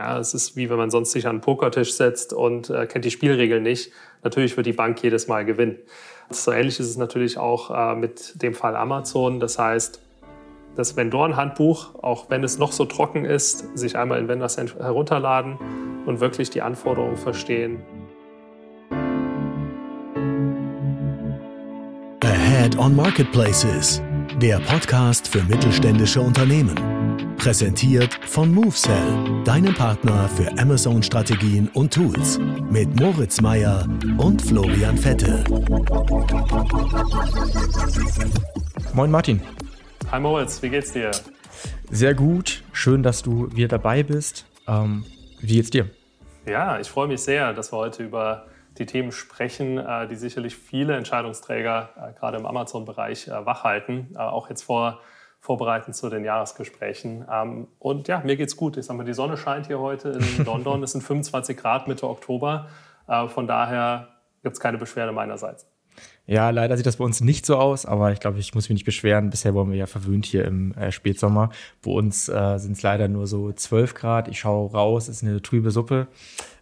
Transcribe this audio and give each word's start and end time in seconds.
Ja, 0.00 0.18
es 0.18 0.32
ist 0.32 0.56
wie 0.56 0.70
wenn 0.70 0.78
man 0.78 0.90
sonst 0.90 1.12
sich 1.12 1.26
an 1.26 1.32
einen 1.32 1.40
Pokertisch 1.42 1.92
setzt 1.92 2.32
und 2.32 2.70
äh, 2.70 2.86
kennt 2.86 3.04
die 3.04 3.10
Spielregeln 3.10 3.62
nicht. 3.62 3.92
Natürlich 4.22 4.56
wird 4.56 4.64
die 4.64 4.72
Bank 4.72 5.02
jedes 5.02 5.28
Mal 5.28 5.44
gewinnen. 5.44 5.76
So 6.30 6.52
ähnlich 6.52 6.80
ist 6.80 6.88
es 6.88 6.96
natürlich 6.96 7.36
auch 7.36 7.70
äh, 7.70 7.94
mit 7.94 8.40
dem 8.40 8.54
Fall 8.54 8.76
Amazon. 8.76 9.40
Das 9.40 9.58
heißt, 9.58 10.00
das 10.74 10.96
Vendoren-Handbuch, 10.96 11.96
auch 12.02 12.30
wenn 12.30 12.42
es 12.42 12.56
noch 12.56 12.72
so 12.72 12.86
trocken 12.86 13.26
ist, 13.26 13.76
sich 13.76 13.98
einmal 13.98 14.18
in 14.18 14.28
Vendor 14.28 14.48
herunterladen 14.48 15.58
und 16.06 16.20
wirklich 16.20 16.48
die 16.48 16.62
Anforderungen 16.62 17.18
verstehen. 17.18 17.82
Ahead 22.22 22.78
on 22.78 22.96
Marketplaces, 22.96 24.00
der 24.40 24.60
Podcast 24.60 25.28
für 25.28 25.42
mittelständische 25.42 26.22
Unternehmen. 26.22 26.89
Präsentiert 27.40 28.12
von 28.26 28.52
MoveSell, 28.52 29.42
deinem 29.44 29.72
Partner 29.72 30.28
für 30.28 30.50
Amazon-Strategien 30.58 31.70
und 31.72 31.94
Tools. 31.94 32.38
Mit 32.70 33.00
Moritz 33.00 33.40
Meyer 33.40 33.88
und 34.18 34.42
Florian 34.42 34.98
Vettel. 34.98 35.42
Moin 38.92 39.10
Martin. 39.10 39.40
Hi 40.12 40.20
Moritz, 40.20 40.62
wie 40.62 40.68
geht's 40.68 40.92
dir? 40.92 41.12
Sehr 41.90 42.12
gut. 42.12 42.62
Schön, 42.74 43.02
dass 43.02 43.22
du 43.22 43.50
wieder 43.56 43.68
dabei 43.68 44.02
bist. 44.02 44.44
Ähm, 44.68 45.06
wie 45.40 45.54
geht's 45.54 45.70
dir? 45.70 45.88
Ja, 46.46 46.78
ich 46.78 46.90
freue 46.90 47.08
mich 47.08 47.22
sehr, 47.22 47.54
dass 47.54 47.72
wir 47.72 47.78
heute 47.78 48.02
über 48.02 48.48
die 48.76 48.84
Themen 48.84 49.12
sprechen, 49.12 49.78
äh, 49.78 50.06
die 50.08 50.16
sicherlich 50.16 50.56
viele 50.56 50.94
Entscheidungsträger 50.94 51.88
äh, 51.96 52.18
gerade 52.18 52.36
im 52.36 52.44
Amazon-Bereich 52.44 53.28
äh, 53.28 53.46
wachhalten. 53.46 54.14
Auch 54.18 54.50
jetzt 54.50 54.62
vor 54.62 55.00
vorbereiten 55.40 55.92
zu 55.92 56.08
den 56.10 56.24
Jahresgesprächen. 56.24 57.24
Ähm, 57.30 57.66
und 57.78 58.08
ja, 58.08 58.20
mir 58.20 58.36
geht's 58.36 58.56
gut. 58.56 58.76
Ich 58.76 58.86
sag 58.86 58.96
mal, 58.96 59.04
die 59.04 59.14
Sonne 59.14 59.36
scheint 59.36 59.66
hier 59.66 59.80
heute 59.80 60.10
in 60.10 60.44
London. 60.44 60.82
Es 60.82 60.92
sind 60.92 61.02
25 61.02 61.56
Grad 61.56 61.88
Mitte 61.88 62.08
Oktober. 62.08 62.68
Äh, 63.08 63.26
von 63.28 63.46
daher 63.46 64.08
gibt 64.42 64.54
es 64.54 64.60
keine 64.60 64.78
Beschwerde 64.78 65.12
meinerseits. 65.12 65.66
Ja, 66.26 66.50
leider 66.50 66.76
sieht 66.76 66.86
das 66.86 66.96
bei 66.96 67.04
uns 67.04 67.20
nicht 67.20 67.44
so 67.44 67.56
aus, 67.56 67.86
aber 67.86 68.12
ich 68.12 68.20
glaube, 68.20 68.38
ich 68.38 68.54
muss 68.54 68.68
mich 68.68 68.74
nicht 68.74 68.84
beschweren. 68.84 69.30
Bisher 69.30 69.52
wurden 69.54 69.72
wir 69.72 69.78
ja 69.78 69.86
verwöhnt 69.86 70.26
hier 70.26 70.44
im 70.44 70.72
äh, 70.74 70.92
Spätsommer. 70.92 71.50
Bei 71.82 71.90
uns 71.90 72.28
äh, 72.28 72.58
sind 72.58 72.72
es 72.72 72.82
leider 72.82 73.08
nur 73.08 73.26
so 73.26 73.50
12 73.50 73.94
Grad. 73.94 74.28
Ich 74.28 74.38
schaue 74.38 74.70
raus, 74.70 75.08
es 75.08 75.16
ist 75.16 75.24
eine 75.24 75.42
trübe 75.42 75.72
Suppe. 75.72 76.06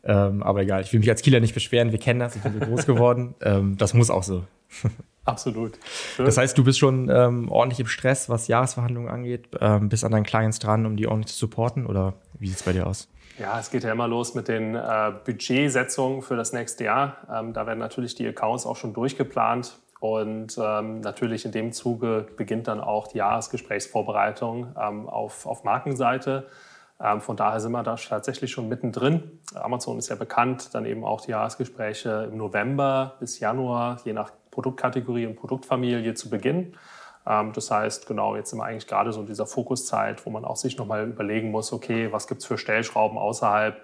Ähm, 0.05 0.43
aber 0.43 0.63
egal, 0.63 0.81
ich 0.81 0.93
will 0.93 1.01
mich 1.01 1.11
als 1.11 1.21
Kieler 1.21 1.41
nicht 1.41 1.53
beschweren. 1.53 1.93
Wir 1.93 1.99
kennen 1.99 2.21
das, 2.21 2.37
ich 2.37 2.43
bin 2.43 2.55
so 2.55 2.61
groß 2.61 2.87
geworden. 2.87 3.35
Ähm, 3.43 3.77
das 3.77 3.93
muss 3.93 4.09
auch 4.09 4.23
so. 4.23 4.45
Absolut. 5.29 5.79
Schön. 6.17 6.27
Das 6.27 6.39
heißt, 6.39 6.57
du 6.57 6.65
bist 6.65 6.79
schon 6.79 7.11
ähm, 7.11 7.51
ordentlich 7.51 7.81
im 7.81 7.87
Stress, 7.87 8.29
was 8.29 8.49
Jahresverhandlungen 8.49 9.11
angeht, 9.11 9.49
ähm, 9.61 9.89
bist 9.89 10.05
an 10.05 10.13
deinen 10.13 10.25
Clients 10.25 10.59
dran, 10.59 10.87
um 10.87 10.97
die 10.97 11.07
ordentlich 11.07 11.33
zu 11.35 11.39
supporten 11.39 11.87
oder 11.87 12.15
wie 12.39 12.49
sieht 12.49 12.57
es 12.57 12.63
bei 12.63 12.73
dir 12.73 12.87
aus? 12.87 13.09
Ja, 13.39 13.61
es 13.61 13.71
geht 13.71 13.85
ja 13.85 13.93
immer 13.93 14.09
los 14.09 14.35
mit 14.35 14.49
den 14.49 14.75
äh, 14.75 15.13
Budgetsetzungen 15.25 16.23
für 16.23 16.35
das 16.35 16.53
nächste 16.53 16.85
Jahr. 16.85 17.19
Ähm, 17.33 17.53
da 17.53 17.67
werden 17.67 17.79
natürlich 17.79 18.15
die 18.15 18.27
Accounts 18.27 18.67
auch 18.67 18.77
schon 18.77 18.95
durchgeplant. 18.95 19.79
Und 20.01 20.57
ähm, 20.63 21.01
natürlich 21.01 21.45
in 21.45 21.53
dem 21.53 21.73
Zuge 21.73 22.27
beginnt 22.37 22.69
dann 22.69 22.81
auch 22.81 23.09
die 23.09 23.19
Jahresgesprächsvorbereitung 23.19 24.75
ähm, 24.81 25.09
auf, 25.09 25.45
auf 25.47 25.65
Markenseite. 25.65 26.47
Ähm, 27.01 27.21
von 27.21 27.37
daher 27.37 27.61
sind 27.61 27.73
wir 27.73 27.83
da 27.83 27.95
tatsächlich 27.95 28.51
schon 28.51 28.69
mittendrin. 28.69 29.41
Amazon 29.55 29.99
ist 29.99 30.09
ja 30.09 30.17
bekannt, 30.17 30.75
dann 30.75 30.85
eben 30.85 31.05
auch 31.05 31.21
die 31.21 31.31
Jahresgespräche 31.31 32.29
im 32.31 32.39
November 32.39 33.15
bis 33.21 33.39
Januar, 33.39 34.01
je 34.05 34.13
nach 34.13 34.33
Produktkategorie 34.59 35.25
und 35.25 35.37
Produktfamilie 35.37 36.15
zu 36.15 36.31
Beginn. 36.31 36.75
Ähm, 37.25 37.53
das 37.53 37.71
heißt, 37.71 38.09
genau, 38.09 38.35
jetzt 38.35 38.51
sind 38.51 38.59
wir 38.59 38.65
eigentlich 38.65 38.89
gerade 38.89 39.13
so 39.13 39.21
in 39.21 39.27
dieser 39.27 39.47
Fokuszeit, 39.47 40.27
wo 40.27 40.31
man 40.31 40.45
auch 40.45 40.57
sich 40.57 40.77
nochmal 40.77 41.09
überlegen 41.09 41.53
muss, 41.53 41.73
okay, 41.73 42.11
was 42.11 42.27
gibt 42.27 42.41
es 42.41 42.47
für 42.49 42.59
Stellschrauben 42.59 43.19
außerhalb 43.19 43.81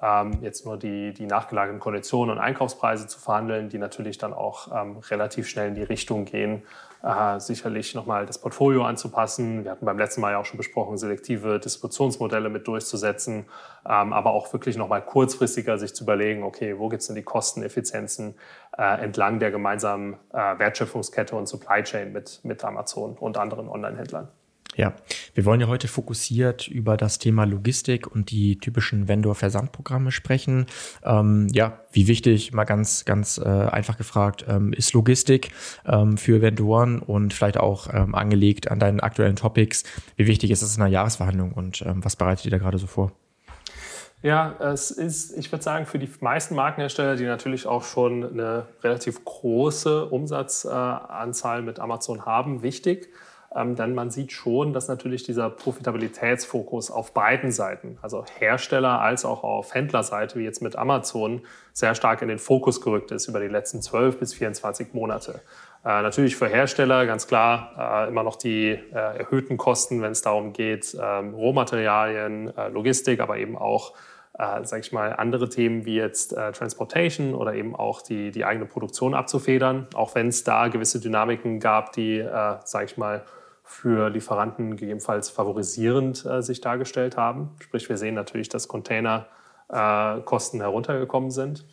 ähm, 0.00 0.38
jetzt 0.42 0.64
nur 0.64 0.76
die, 0.76 1.12
die 1.12 1.26
nachgelagerten 1.26 1.80
Konditionen 1.80 2.36
und 2.36 2.42
Einkaufspreise 2.42 3.06
zu 3.06 3.18
verhandeln, 3.18 3.68
die 3.68 3.78
natürlich 3.78 4.18
dann 4.18 4.32
auch 4.32 4.68
ähm, 4.74 4.98
relativ 5.10 5.48
schnell 5.48 5.68
in 5.68 5.74
die 5.74 5.82
Richtung 5.82 6.24
gehen, 6.24 6.62
äh, 7.02 7.40
sicherlich 7.40 7.94
nochmal 7.94 8.26
das 8.26 8.40
Portfolio 8.40 8.84
anzupassen. 8.84 9.64
Wir 9.64 9.72
hatten 9.72 9.86
beim 9.86 9.98
letzten 9.98 10.20
Mal 10.20 10.32
ja 10.32 10.38
auch 10.38 10.44
schon 10.44 10.56
besprochen, 10.56 10.98
selektive 10.98 11.58
Distributionsmodelle 11.58 12.48
mit 12.48 12.66
durchzusetzen, 12.68 13.46
ähm, 13.86 14.12
aber 14.12 14.30
auch 14.30 14.52
wirklich 14.52 14.76
nochmal 14.76 15.02
kurzfristiger 15.04 15.78
sich 15.78 15.94
zu 15.94 16.04
überlegen, 16.04 16.42
okay, 16.44 16.78
wo 16.78 16.88
gibt 16.88 17.02
es 17.02 17.08
denn 17.08 17.16
die 17.16 17.22
Kosteneffizienzen 17.22 18.34
äh, 18.76 19.02
entlang 19.02 19.40
der 19.40 19.50
gemeinsamen 19.50 20.14
äh, 20.32 20.58
Wertschöpfungskette 20.58 21.34
und 21.34 21.48
Supply 21.48 21.82
Chain 21.82 22.12
mit, 22.12 22.40
mit 22.44 22.64
Amazon 22.64 23.16
und 23.18 23.36
anderen 23.36 23.68
Online-Händlern. 23.68 24.28
Ja, 24.78 24.94
wir 25.34 25.44
wollen 25.44 25.60
ja 25.60 25.66
heute 25.66 25.88
fokussiert 25.88 26.68
über 26.68 26.96
das 26.96 27.18
Thema 27.18 27.42
Logistik 27.42 28.06
und 28.06 28.30
die 28.30 28.60
typischen 28.60 29.08
Vendor-Versandprogramme 29.08 30.12
sprechen. 30.12 30.66
Ähm, 31.02 31.48
ja, 31.50 31.80
wie 31.90 32.06
wichtig, 32.06 32.52
mal 32.52 32.62
ganz, 32.62 33.04
ganz 33.04 33.38
äh, 33.38 33.48
einfach 33.48 33.96
gefragt, 33.96 34.44
ähm, 34.48 34.72
ist 34.72 34.92
Logistik 34.92 35.50
ähm, 35.84 36.16
für 36.16 36.42
Vendoren 36.42 37.00
und 37.00 37.34
vielleicht 37.34 37.56
auch 37.56 37.92
ähm, 37.92 38.14
angelegt 38.14 38.70
an 38.70 38.78
deinen 38.78 39.00
aktuellen 39.00 39.34
Topics. 39.34 39.82
Wie 40.14 40.28
wichtig 40.28 40.52
ist 40.52 40.62
es 40.62 40.76
in 40.76 40.82
einer 40.82 40.92
Jahresverhandlung 40.92 41.54
und 41.54 41.82
ähm, 41.82 42.04
was 42.04 42.14
bereitet 42.14 42.44
ihr 42.44 42.52
da 42.52 42.58
gerade 42.58 42.78
so 42.78 42.86
vor? 42.86 43.10
Ja, 44.22 44.54
es 44.60 44.92
ist, 44.92 45.36
ich 45.36 45.50
würde 45.50 45.64
sagen, 45.64 45.86
für 45.86 45.98
die 45.98 46.08
meisten 46.20 46.54
Markenhersteller, 46.54 47.16
die 47.16 47.24
natürlich 47.24 47.66
auch 47.66 47.82
schon 47.82 48.22
eine 48.22 48.66
relativ 48.84 49.24
große 49.24 50.06
Umsatzanzahl 50.06 51.62
mit 51.62 51.80
Amazon 51.80 52.24
haben, 52.24 52.62
wichtig 52.62 53.08
ähm, 53.54 53.76
denn 53.76 53.94
man 53.94 54.10
sieht 54.10 54.32
schon, 54.32 54.72
dass 54.72 54.88
natürlich 54.88 55.22
dieser 55.22 55.48
Profitabilitätsfokus 55.48 56.90
auf 56.90 57.14
beiden 57.14 57.50
Seiten, 57.50 57.98
also 58.02 58.24
Hersteller 58.38 59.00
als 59.00 59.24
auch 59.24 59.42
auf 59.42 59.74
Händlerseite, 59.74 60.38
wie 60.38 60.44
jetzt 60.44 60.60
mit 60.60 60.76
Amazon, 60.76 61.42
sehr 61.72 61.94
stark 61.94 62.20
in 62.20 62.28
den 62.28 62.38
Fokus 62.38 62.80
gerückt 62.80 63.10
ist 63.10 63.26
über 63.26 63.40
die 63.40 63.48
letzten 63.48 63.80
12 63.80 64.18
bis 64.18 64.34
24 64.34 64.92
Monate. 64.92 65.40
Äh, 65.84 66.02
natürlich 66.02 66.36
für 66.36 66.48
Hersteller 66.48 67.06
ganz 67.06 67.26
klar 67.26 68.04
äh, 68.04 68.08
immer 68.08 68.22
noch 68.22 68.36
die 68.36 68.70
äh, 68.70 69.18
erhöhten 69.18 69.56
Kosten, 69.56 70.02
wenn 70.02 70.12
es 70.12 70.20
darum 70.20 70.52
geht, 70.52 70.96
ähm, 71.00 71.32
Rohmaterialien, 71.32 72.54
äh, 72.54 72.68
Logistik, 72.68 73.20
aber 73.20 73.38
eben 73.38 73.56
auch 73.56 73.94
äh, 74.38 74.64
sage 74.64 74.82
ich 74.82 74.92
mal, 74.92 75.14
andere 75.14 75.48
Themen 75.48 75.84
wie 75.84 75.96
jetzt 75.96 76.32
äh, 76.32 76.52
Transportation 76.52 77.34
oder 77.34 77.54
eben 77.54 77.74
auch 77.74 78.02
die, 78.02 78.30
die 78.30 78.44
eigene 78.44 78.66
Produktion 78.66 79.14
abzufedern, 79.14 79.88
auch 79.94 80.14
wenn 80.14 80.28
es 80.28 80.44
da 80.44 80.68
gewisse 80.68 81.00
Dynamiken 81.00 81.58
gab, 81.58 81.92
die, 81.92 82.18
äh, 82.18 82.56
sage 82.64 82.84
ich 82.84 82.96
mal, 82.96 83.24
für 83.68 84.08
Lieferanten 84.08 84.76
gegebenenfalls 84.76 85.28
favorisierend 85.28 86.24
äh, 86.24 86.42
sich 86.42 86.60
dargestellt 86.62 87.16
haben. 87.18 87.50
Sprich, 87.60 87.88
wir 87.88 87.98
sehen 87.98 88.14
natürlich, 88.14 88.48
dass 88.48 88.66
Containerkosten 88.66 90.60
äh, 90.60 90.62
heruntergekommen 90.62 91.30
sind. 91.30 91.66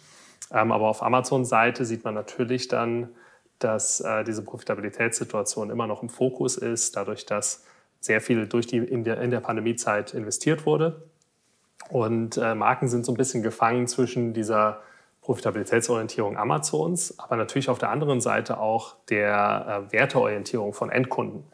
Ähm, 0.51 0.73
aber 0.73 0.89
auf 0.89 1.01
Amazon-Seite 1.01 1.85
sieht 1.85 2.03
man 2.03 2.13
natürlich 2.13 2.67
dann, 2.67 3.15
dass 3.59 4.01
äh, 4.01 4.25
diese 4.25 4.43
Profitabilitätssituation 4.43 5.69
immer 5.69 5.87
noch 5.87 6.03
im 6.03 6.09
Fokus 6.09 6.57
ist, 6.57 6.97
dadurch, 6.97 7.25
dass 7.25 7.63
sehr 8.01 8.19
viel 8.19 8.45
durch 8.45 8.67
die, 8.67 8.77
in, 8.77 9.05
der, 9.05 9.21
in 9.21 9.31
der 9.31 9.39
Pandemiezeit 9.39 10.13
investiert 10.13 10.65
wurde. 10.65 11.09
Und 11.89 12.35
äh, 12.35 12.55
Marken 12.55 12.89
sind 12.89 13.05
so 13.05 13.13
ein 13.13 13.17
bisschen 13.17 13.41
gefangen 13.41 13.87
zwischen 13.87 14.33
dieser 14.33 14.81
Profitabilitätsorientierung 15.21 16.37
Amazons, 16.37 17.17
aber 17.17 17.35
natürlich 17.35 17.69
auf 17.69 17.79
der 17.79 17.89
anderen 17.89 18.21
Seite 18.21 18.59
auch 18.59 18.95
der 19.09 19.87
äh, 19.87 19.91
Werteorientierung 19.91 20.73
von 20.73 20.91
Endkunden. 20.91 21.45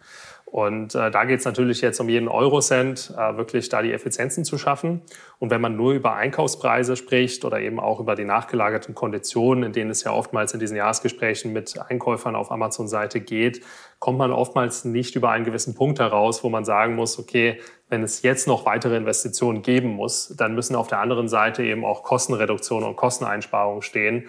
Und 0.51 0.95
äh, 0.95 1.09
da 1.11 1.23
geht 1.23 1.39
es 1.39 1.45
natürlich 1.45 1.79
jetzt 1.79 2.01
um 2.01 2.09
jeden 2.09 2.27
Eurocent, 2.27 3.13
äh, 3.17 3.37
wirklich 3.37 3.69
da 3.69 3.81
die 3.81 3.93
Effizienzen 3.93 4.43
zu 4.43 4.57
schaffen. 4.57 5.01
Und 5.39 5.49
wenn 5.49 5.61
man 5.61 5.77
nur 5.77 5.93
über 5.93 6.15
Einkaufspreise 6.15 6.97
spricht 6.97 7.45
oder 7.45 7.61
eben 7.61 7.79
auch 7.79 8.01
über 8.01 8.15
die 8.15 8.25
nachgelagerten 8.25 8.93
Konditionen, 8.93 9.63
in 9.63 9.71
denen 9.71 9.91
es 9.91 10.03
ja 10.03 10.11
oftmals 10.11 10.53
in 10.53 10.59
diesen 10.59 10.75
Jahresgesprächen 10.75 11.53
mit 11.53 11.79
Einkäufern 11.79 12.35
auf 12.35 12.51
Amazon-Seite 12.51 13.21
geht, 13.21 13.61
kommt 13.99 14.17
man 14.17 14.33
oftmals 14.33 14.83
nicht 14.83 15.15
über 15.15 15.29
einen 15.29 15.45
gewissen 15.45 15.73
Punkt 15.73 15.99
heraus, 15.99 16.43
wo 16.43 16.49
man 16.49 16.65
sagen 16.65 16.95
muss, 16.95 17.17
okay, 17.17 17.61
wenn 17.87 18.03
es 18.03 18.21
jetzt 18.21 18.45
noch 18.45 18.65
weitere 18.65 18.97
Investitionen 18.97 19.61
geben 19.61 19.89
muss, 19.89 20.33
dann 20.35 20.53
müssen 20.53 20.75
auf 20.75 20.87
der 20.87 20.99
anderen 20.99 21.29
Seite 21.29 21.63
eben 21.63 21.85
auch 21.85 22.03
Kostenreduktionen 22.03 22.89
und 22.89 22.97
Kosteneinsparungen 22.97 23.83
stehen, 23.83 24.27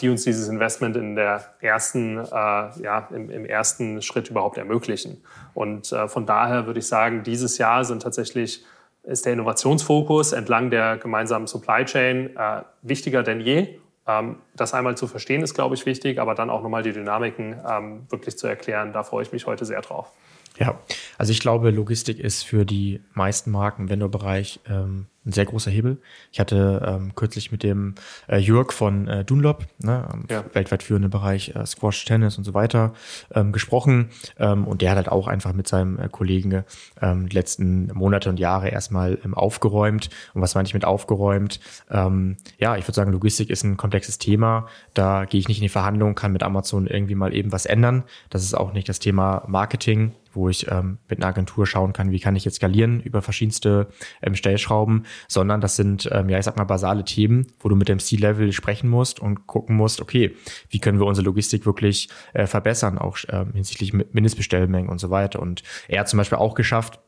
die 0.00 0.08
uns 0.08 0.24
dieses 0.24 0.48
Investment 0.48 0.96
in 0.96 1.16
der 1.16 1.42
ersten, 1.60 2.18
äh, 2.18 2.22
ja, 2.30 3.08
im, 3.10 3.30
im, 3.30 3.44
ersten 3.46 4.02
Schritt 4.02 4.28
überhaupt 4.28 4.58
ermöglichen. 4.58 5.22
Und 5.54 5.90
äh, 5.92 6.06
von 6.08 6.26
daher 6.26 6.66
würde 6.66 6.80
ich 6.80 6.86
sagen, 6.86 7.22
dieses 7.22 7.58
Jahr 7.58 7.84
sind 7.84 8.02
tatsächlich 8.02 8.64
ist 9.04 9.26
der 9.26 9.34
Innovationsfokus 9.34 10.32
entlang 10.32 10.70
der 10.70 10.96
gemeinsamen 10.96 11.46
Supply 11.46 11.84
Chain 11.84 12.36
äh, 12.36 12.62
wichtiger 12.82 13.22
denn 13.22 13.40
je. 13.40 13.78
Ähm, 14.06 14.36
das 14.54 14.74
einmal 14.74 14.96
zu 14.96 15.06
verstehen 15.06 15.42
ist, 15.42 15.54
glaube 15.54 15.74
ich, 15.74 15.86
wichtig, 15.86 16.18
aber 16.18 16.34
dann 16.34 16.50
auch 16.50 16.62
nochmal 16.62 16.82
die 16.82 16.92
Dynamiken 16.92 17.60
ähm, 17.68 18.06
wirklich 18.10 18.36
zu 18.36 18.46
erklären. 18.46 18.92
Da 18.92 19.02
freue 19.02 19.22
ich 19.22 19.32
mich 19.32 19.46
heute 19.46 19.64
sehr 19.64 19.80
drauf. 19.80 20.10
Ja, 20.58 20.80
also 21.18 21.32
ich 21.32 21.40
glaube, 21.40 21.70
Logistik 21.70 22.20
ist 22.20 22.44
für 22.44 22.64
die 22.64 23.00
meisten 23.12 23.50
Marken 23.50 23.82
im 23.82 23.90
Vendor-Bereich 23.90 24.60
ähm, 24.68 25.06
ein 25.26 25.32
sehr 25.32 25.46
großer 25.46 25.70
Hebel. 25.70 25.98
Ich 26.32 26.38
hatte 26.38 26.82
ähm, 26.86 27.14
kürzlich 27.14 27.50
mit 27.50 27.62
dem 27.62 27.94
äh, 28.28 28.38
Jörg 28.38 28.72
von 28.72 29.08
äh, 29.08 29.24
Dunlop, 29.24 29.66
ne, 29.78 30.06
ja. 30.30 30.44
weltweit 30.52 30.82
führende 30.82 31.08
Bereich 31.08 31.54
äh, 31.56 31.64
Squash, 31.66 32.04
Tennis 32.04 32.38
und 32.38 32.44
so 32.44 32.54
weiter, 32.54 32.92
ähm, 33.34 33.50
gesprochen. 33.50 34.10
Ähm, 34.38 34.66
und 34.66 34.82
der 34.82 34.90
hat 34.90 34.96
halt 34.96 35.08
auch 35.08 35.26
einfach 35.26 35.54
mit 35.54 35.66
seinem 35.66 35.98
äh, 35.98 36.08
Kollegen 36.08 36.64
ähm, 37.00 37.28
die 37.28 37.34
letzten 37.34 37.86
Monate 37.94 38.28
und 38.28 38.38
Jahre 38.38 38.68
erstmal 38.68 39.18
ähm, 39.24 39.34
aufgeräumt. 39.34 40.10
Und 40.34 40.42
was 40.42 40.54
meine 40.54 40.68
ich 40.68 40.74
mit 40.74 40.84
aufgeräumt? 40.84 41.58
Ähm, 41.90 42.36
ja, 42.58 42.76
ich 42.76 42.84
würde 42.84 42.94
sagen, 42.94 43.12
Logistik 43.12 43.50
ist 43.50 43.64
ein 43.64 43.76
komplexes 43.76 44.18
Thema. 44.18 44.68
Da 44.92 45.24
gehe 45.24 45.40
ich 45.40 45.48
nicht 45.48 45.58
in 45.58 45.64
die 45.64 45.68
Verhandlung, 45.68 46.14
kann 46.14 46.32
mit 46.32 46.42
Amazon 46.42 46.86
irgendwie 46.86 47.14
mal 47.14 47.34
eben 47.34 47.50
was 47.50 47.66
ändern. 47.66 48.04
Das 48.30 48.44
ist 48.44 48.54
auch 48.54 48.72
nicht 48.72 48.88
das 48.88 48.98
Thema 48.98 49.42
Marketing 49.48 50.12
wo 50.34 50.48
ich 50.48 50.70
ähm, 50.70 50.98
mit 51.08 51.18
einer 51.18 51.28
Agentur 51.28 51.66
schauen 51.66 51.92
kann, 51.92 52.10
wie 52.10 52.20
kann 52.20 52.36
ich 52.36 52.44
jetzt 52.44 52.56
skalieren 52.56 53.00
über 53.00 53.22
verschiedenste 53.22 53.88
ähm, 54.22 54.34
Stellschrauben, 54.34 55.04
sondern 55.28 55.60
das 55.60 55.76
sind, 55.76 56.08
ähm, 56.12 56.28
ja, 56.28 56.38
ich 56.38 56.44
sag 56.44 56.56
mal, 56.56 56.64
basale 56.64 57.04
Themen, 57.04 57.46
wo 57.60 57.68
du 57.68 57.76
mit 57.76 57.88
dem 57.88 57.98
C-Level 57.98 58.52
sprechen 58.52 58.88
musst 58.88 59.20
und 59.20 59.46
gucken 59.46 59.76
musst, 59.76 60.00
okay, 60.00 60.34
wie 60.68 60.78
können 60.78 60.98
wir 60.98 61.06
unsere 61.06 61.24
Logistik 61.24 61.66
wirklich 61.66 62.08
äh, 62.32 62.46
verbessern, 62.46 62.98
auch 62.98 63.18
ähm, 63.28 63.52
hinsichtlich 63.54 63.92
Mindestbestellmengen 63.92 64.90
und 64.90 64.98
so 64.98 65.10
weiter. 65.10 65.40
Und 65.40 65.62
er 65.88 66.00
hat 66.00 66.08
zum 66.08 66.18
Beispiel 66.18 66.38
auch 66.38 66.54
geschafft, 66.54 67.00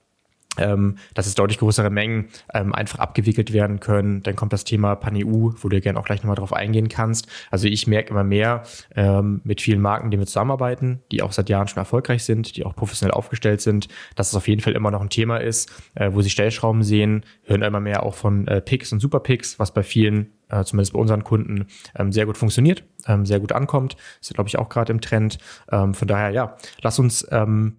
ähm, 0.58 0.97
dass 1.14 1.26
es 1.26 1.35
deutlich 1.35 1.58
größere 1.58 1.91
Mengen 1.91 2.29
ähm, 2.53 2.75
einfach 2.75 2.99
abgewickelt 2.99 3.53
werden 3.53 3.81
können. 3.81 4.23
Dann 4.23 4.37
kommt 4.37 4.53
das 4.53 4.64
Thema 4.64 4.94
Pan-EU, 4.94 5.50
wo 5.61 5.69
du 5.69 5.81
gerne 5.81 5.99
auch 5.99 6.05
gleich 6.05 6.23
nochmal 6.23 6.37
drauf 6.37 6.53
eingehen 6.53 6.88
kannst. 6.88 7.29
Also 7.50 7.69
ich 7.69 7.87
merke 7.87 8.11
immer 8.11 8.25
mehr 8.25 8.62
ähm, 8.94 9.41
mit 9.44 9.61
vielen 9.61 9.81
Marken, 9.81 10.11
die 10.11 10.19
wir 10.19 10.26
zusammenarbeiten, 10.26 11.00
die 11.12 11.23
auch 11.23 11.32
seit 11.32 11.49
Jahren 11.49 11.69
schon 11.69 11.79
erfolgreich 11.79 12.25
sind, 12.25 12.56
die 12.56 12.64
auch 12.64 12.75
professionell 12.75 13.12
aufgestellt 13.12 13.61
sind, 13.61 13.88
dass 14.14 14.29
es 14.29 14.35
auf 14.35 14.49
jeden 14.49 14.61
Fall 14.61 14.75
immer 14.75 14.91
noch 14.91 15.00
ein 15.00 15.11
Thema 15.11 15.38
ist, 15.38 15.73
äh, 15.94 16.11
wo 16.12 16.23
sie 16.23 16.31
Stellschrauben 16.31 16.82
sehen, 16.82 17.25
hören 17.44 17.62
immer 17.62 17.81
mehr 17.81 18.02
auch 18.02 18.14
von 18.14 18.47
äh, 18.49 18.61
Picks 18.61 18.93
und 18.93 19.00
Superpicks, 19.00 19.59
was 19.59 19.73
bei 19.73 19.82
vielen 19.82 20.32
äh, 20.49 20.64
zumindest 20.64 20.93
bei 20.93 20.99
unseren 21.00 21.25
Kunden, 21.25 21.67
ähm, 21.97 22.12
sehr 22.12 22.26
gut 22.26 22.37
funktioniert, 22.37 22.85
ähm, 23.06 23.26
sehr 23.26 23.41
gut 23.41 23.52
ankommt. 23.52 23.97
Ist, 24.20 24.35
glaube 24.35 24.49
ich, 24.49 24.59
auch 24.59 24.69
gerade 24.69 24.93
im 24.93 25.00
Trend. 25.00 25.38
Ähm, 25.70 25.94
von 25.94 26.09
daher, 26.09 26.31
ja, 26.31 26.56
lass 26.82 26.99
uns 26.99 27.26
ähm, 27.31 27.76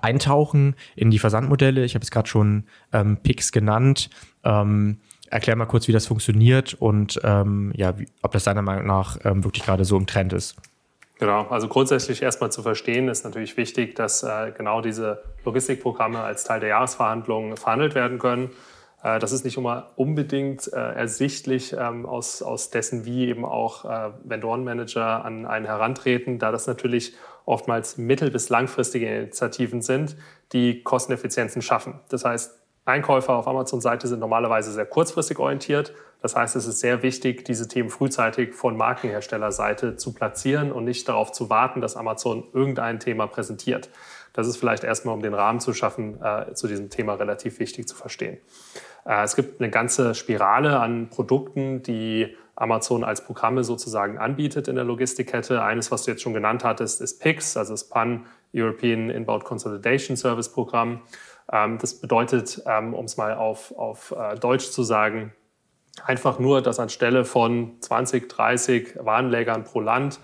eintauchen 0.00 0.76
in 0.94 1.10
die 1.10 1.18
Versandmodelle. 1.18 1.84
Ich 1.84 1.94
habe 1.94 2.02
es 2.02 2.10
gerade 2.10 2.28
schon 2.28 2.64
ähm, 2.92 3.18
Pix 3.22 3.52
genannt. 3.52 4.10
Ähm, 4.44 5.00
erklär 5.30 5.56
mal 5.56 5.66
kurz, 5.66 5.88
wie 5.88 5.92
das 5.92 6.06
funktioniert 6.06 6.74
und 6.74 7.20
ähm, 7.24 7.72
ja, 7.74 7.98
wie, 7.98 8.08
ob 8.22 8.32
das 8.32 8.44
deiner 8.44 8.62
Meinung 8.62 8.86
nach 8.86 9.18
ähm, 9.24 9.44
wirklich 9.44 9.64
gerade 9.64 9.84
so 9.84 9.96
im 9.96 10.06
Trend 10.06 10.32
ist. 10.32 10.56
Genau, 11.18 11.46
also 11.48 11.66
grundsätzlich 11.66 12.22
erstmal 12.22 12.52
zu 12.52 12.62
verstehen 12.62 13.08
ist 13.08 13.24
natürlich 13.24 13.56
wichtig, 13.56 13.94
dass 13.94 14.22
äh, 14.22 14.52
genau 14.56 14.82
diese 14.82 15.22
Logistikprogramme 15.44 16.20
als 16.20 16.44
Teil 16.44 16.60
der 16.60 16.68
Jahresverhandlungen 16.70 17.56
verhandelt 17.56 17.94
werden 17.94 18.18
können. 18.18 18.50
Äh, 19.02 19.18
das 19.18 19.32
ist 19.32 19.44
nicht 19.44 19.56
immer 19.56 19.92
unbedingt 19.96 20.70
äh, 20.72 20.76
ersichtlich 20.76 21.74
ähm, 21.78 22.04
aus, 22.04 22.42
aus 22.42 22.68
dessen, 22.68 23.06
wie 23.06 23.28
eben 23.28 23.46
auch 23.46 23.86
äh, 23.86 24.10
Vendorenmanager 24.24 25.24
an 25.24 25.46
einen 25.46 25.64
herantreten, 25.64 26.38
da 26.38 26.52
das 26.52 26.66
natürlich 26.66 27.14
oftmals 27.46 27.96
mittel- 27.96 28.30
bis 28.30 28.50
langfristige 28.50 29.06
Initiativen 29.06 29.80
sind, 29.80 30.16
die 30.52 30.82
Kosteneffizienzen 30.82 31.62
schaffen. 31.62 32.00
Das 32.10 32.24
heißt, 32.24 32.60
Einkäufer 32.84 33.34
auf 33.34 33.48
Amazon-Seite 33.48 34.06
sind 34.06 34.20
normalerweise 34.20 34.70
sehr 34.70 34.86
kurzfristig 34.86 35.38
orientiert. 35.38 35.92
Das 36.22 36.36
heißt, 36.36 36.54
es 36.54 36.66
ist 36.66 36.80
sehr 36.80 37.02
wichtig, 37.02 37.44
diese 37.44 37.66
Themen 37.66 37.90
frühzeitig 37.90 38.54
von 38.54 38.76
Markenherstellerseite 38.76 39.96
zu 39.96 40.12
platzieren 40.12 40.70
und 40.70 40.84
nicht 40.84 41.08
darauf 41.08 41.32
zu 41.32 41.50
warten, 41.50 41.80
dass 41.80 41.96
Amazon 41.96 42.44
irgendein 42.52 43.00
Thema 43.00 43.26
präsentiert. 43.26 43.90
Das 44.32 44.46
ist 44.46 44.56
vielleicht 44.56 44.84
erstmal, 44.84 45.14
um 45.14 45.22
den 45.22 45.34
Rahmen 45.34 45.60
zu 45.60 45.72
schaffen, 45.72 46.22
äh, 46.22 46.54
zu 46.54 46.68
diesem 46.68 46.90
Thema 46.90 47.14
relativ 47.14 47.58
wichtig 47.58 47.88
zu 47.88 47.96
verstehen. 47.96 48.38
Äh, 49.04 49.24
es 49.24 49.34
gibt 49.34 49.60
eine 49.60 49.70
ganze 49.70 50.14
Spirale 50.14 50.78
an 50.78 51.08
Produkten, 51.10 51.82
die 51.82 52.36
Amazon 52.56 53.04
als 53.04 53.24
Programme 53.24 53.62
sozusagen 53.64 54.18
anbietet 54.18 54.66
in 54.66 54.74
der 54.74 54.84
Logistikkette. 54.84 55.62
Eines, 55.62 55.90
was 55.90 56.04
du 56.04 56.10
jetzt 56.10 56.22
schon 56.22 56.34
genannt 56.34 56.64
hattest, 56.64 57.00
ist 57.00 57.20
PIX, 57.20 57.56
also 57.56 57.74
das 57.74 57.88
Pan-European 57.88 59.10
Inbound 59.10 59.44
Consolidation 59.44 60.16
Service 60.16 60.50
Programm. 60.50 61.02
Ähm, 61.52 61.78
das 61.78 62.00
bedeutet, 62.00 62.62
ähm, 62.66 62.94
um 62.94 63.04
es 63.04 63.16
mal 63.16 63.34
auf, 63.34 63.76
auf 63.76 64.14
äh, 64.18 64.36
Deutsch 64.36 64.70
zu 64.70 64.82
sagen, 64.82 65.32
einfach 66.04 66.38
nur, 66.38 66.62
dass 66.62 66.80
anstelle 66.80 67.24
von 67.24 67.76
20, 67.80 68.28
30 68.28 68.98
Warenlägern 69.00 69.64
pro 69.64 69.80
Land 69.80 70.18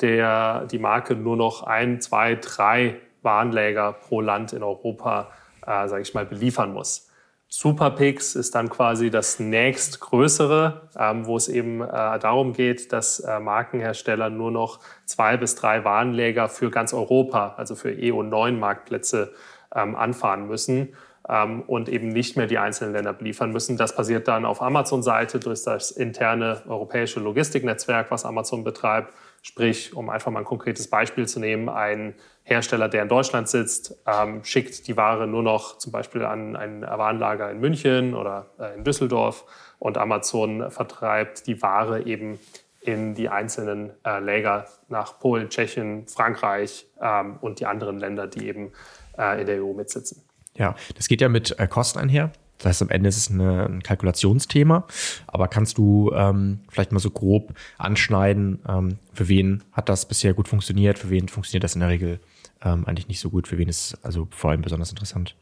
der, 0.00 0.66
die 0.66 0.78
Marke 0.78 1.16
nur 1.16 1.36
noch 1.36 1.64
ein, 1.64 2.00
zwei, 2.00 2.36
drei 2.36 3.00
Warenläger 3.22 3.92
pro 3.92 4.20
Land 4.20 4.52
in 4.52 4.62
Europa, 4.62 5.32
äh, 5.66 5.88
sage 5.88 6.02
ich 6.02 6.14
mal, 6.14 6.24
beliefern 6.24 6.72
muss. 6.72 7.07
Superpix 7.50 8.34
ist 8.34 8.54
dann 8.54 8.68
quasi 8.68 9.10
das 9.10 9.40
nächstgrößere, 9.40 10.82
ähm, 10.98 11.26
wo 11.26 11.36
es 11.36 11.48
eben 11.48 11.80
äh, 11.80 12.18
darum 12.18 12.52
geht, 12.52 12.92
dass 12.92 13.20
äh, 13.20 13.40
Markenhersteller 13.40 14.28
nur 14.28 14.50
noch 14.50 14.80
zwei 15.06 15.38
bis 15.38 15.54
drei 15.54 15.82
Warenläger 15.82 16.50
für 16.50 16.70
ganz 16.70 16.92
Europa, 16.92 17.54
also 17.56 17.74
für 17.74 17.88
EU9-Marktplätze, 17.88 19.32
ähm, 19.74 19.96
anfahren 19.96 20.46
müssen 20.46 20.94
ähm, 21.26 21.62
und 21.62 21.88
eben 21.88 22.08
nicht 22.08 22.36
mehr 22.36 22.46
die 22.46 22.58
einzelnen 22.58 22.92
Länder 22.92 23.14
beliefern 23.14 23.50
müssen. 23.50 23.78
Das 23.78 23.94
passiert 23.94 24.28
dann 24.28 24.44
auf 24.44 24.60
Amazon-Seite 24.60 25.40
durch 25.40 25.62
das 25.62 25.90
interne 25.90 26.62
europäische 26.68 27.20
Logistiknetzwerk, 27.20 28.10
was 28.10 28.26
Amazon 28.26 28.62
betreibt. 28.62 29.10
Sprich, 29.48 29.96
um 29.96 30.10
einfach 30.10 30.30
mal 30.30 30.40
ein 30.40 30.44
konkretes 30.44 30.90
Beispiel 30.90 31.26
zu 31.26 31.40
nehmen, 31.40 31.70
ein 31.70 32.14
Hersteller, 32.42 32.90
der 32.90 33.02
in 33.02 33.08
Deutschland 33.08 33.48
sitzt, 33.48 33.96
ähm, 34.06 34.44
schickt 34.44 34.86
die 34.88 34.98
Ware 34.98 35.26
nur 35.26 35.42
noch 35.42 35.78
zum 35.78 35.90
Beispiel 35.90 36.22
an 36.26 36.54
ein 36.54 36.82
Warenlager 36.82 37.50
in 37.50 37.58
München 37.58 38.14
oder 38.14 38.50
äh, 38.60 38.74
in 38.76 38.84
Düsseldorf 38.84 39.46
und 39.78 39.96
Amazon 39.96 40.70
vertreibt 40.70 41.46
die 41.46 41.62
Ware 41.62 42.04
eben 42.04 42.38
in 42.82 43.14
die 43.14 43.30
einzelnen 43.30 43.92
äh, 44.04 44.20
Läger 44.20 44.66
nach 44.88 45.18
Polen, 45.18 45.48
Tschechien, 45.48 46.06
Frankreich 46.08 46.86
ähm, 47.00 47.38
und 47.40 47.58
die 47.58 47.64
anderen 47.64 47.98
Länder, 47.98 48.26
die 48.26 48.46
eben 48.48 48.72
äh, 49.16 49.40
in 49.40 49.46
der 49.46 49.64
EU 49.64 49.72
mitsitzen. 49.72 50.28
Ja, 50.58 50.74
das 50.94 51.08
geht 51.08 51.22
ja 51.22 51.30
mit 51.30 51.58
äh, 51.58 51.66
Kosten 51.66 51.98
einher. 51.98 52.32
Das 52.58 52.66
heißt, 52.66 52.82
am 52.82 52.90
Ende 52.90 53.08
ist 53.08 53.16
es 53.16 53.30
eine, 53.30 53.66
ein 53.66 53.82
Kalkulationsthema. 53.82 54.86
Aber 55.26 55.48
kannst 55.48 55.78
du 55.78 56.12
ähm, 56.14 56.60
vielleicht 56.68 56.92
mal 56.92 56.98
so 56.98 57.10
grob 57.10 57.54
anschneiden, 57.78 58.60
ähm, 58.68 58.98
für 59.14 59.28
wen 59.28 59.62
hat 59.72 59.88
das 59.88 60.06
bisher 60.06 60.34
gut 60.34 60.48
funktioniert, 60.48 60.98
für 60.98 61.10
wen 61.10 61.28
funktioniert 61.28 61.64
das 61.64 61.74
in 61.74 61.80
der 61.80 61.88
Regel 61.88 62.20
ähm, 62.62 62.84
eigentlich 62.86 63.08
nicht 63.08 63.20
so 63.20 63.30
gut. 63.30 63.48
Für 63.48 63.58
wen 63.58 63.68
ist 63.68 63.94
es 63.94 64.04
also 64.04 64.28
vor 64.30 64.50
allem 64.50 64.62
besonders 64.62 64.90
interessant? 64.90 65.34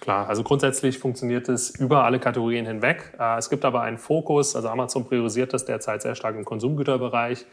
Klar, 0.00 0.28
also 0.28 0.42
grundsätzlich 0.42 0.98
funktioniert 0.98 1.48
es 1.48 1.70
über 1.70 2.04
alle 2.04 2.18
Kategorien 2.18 2.66
hinweg. 2.66 3.16
Äh, 3.20 3.38
es 3.38 3.50
gibt 3.50 3.64
aber 3.64 3.82
einen 3.82 3.98
Fokus, 3.98 4.56
also 4.56 4.68
Amazon 4.68 5.04
priorisiert 5.04 5.52
das 5.52 5.64
derzeit 5.64 6.02
sehr 6.02 6.14
stark 6.14 6.34
im 6.36 6.44
Konsumgüterbereich. 6.44 7.46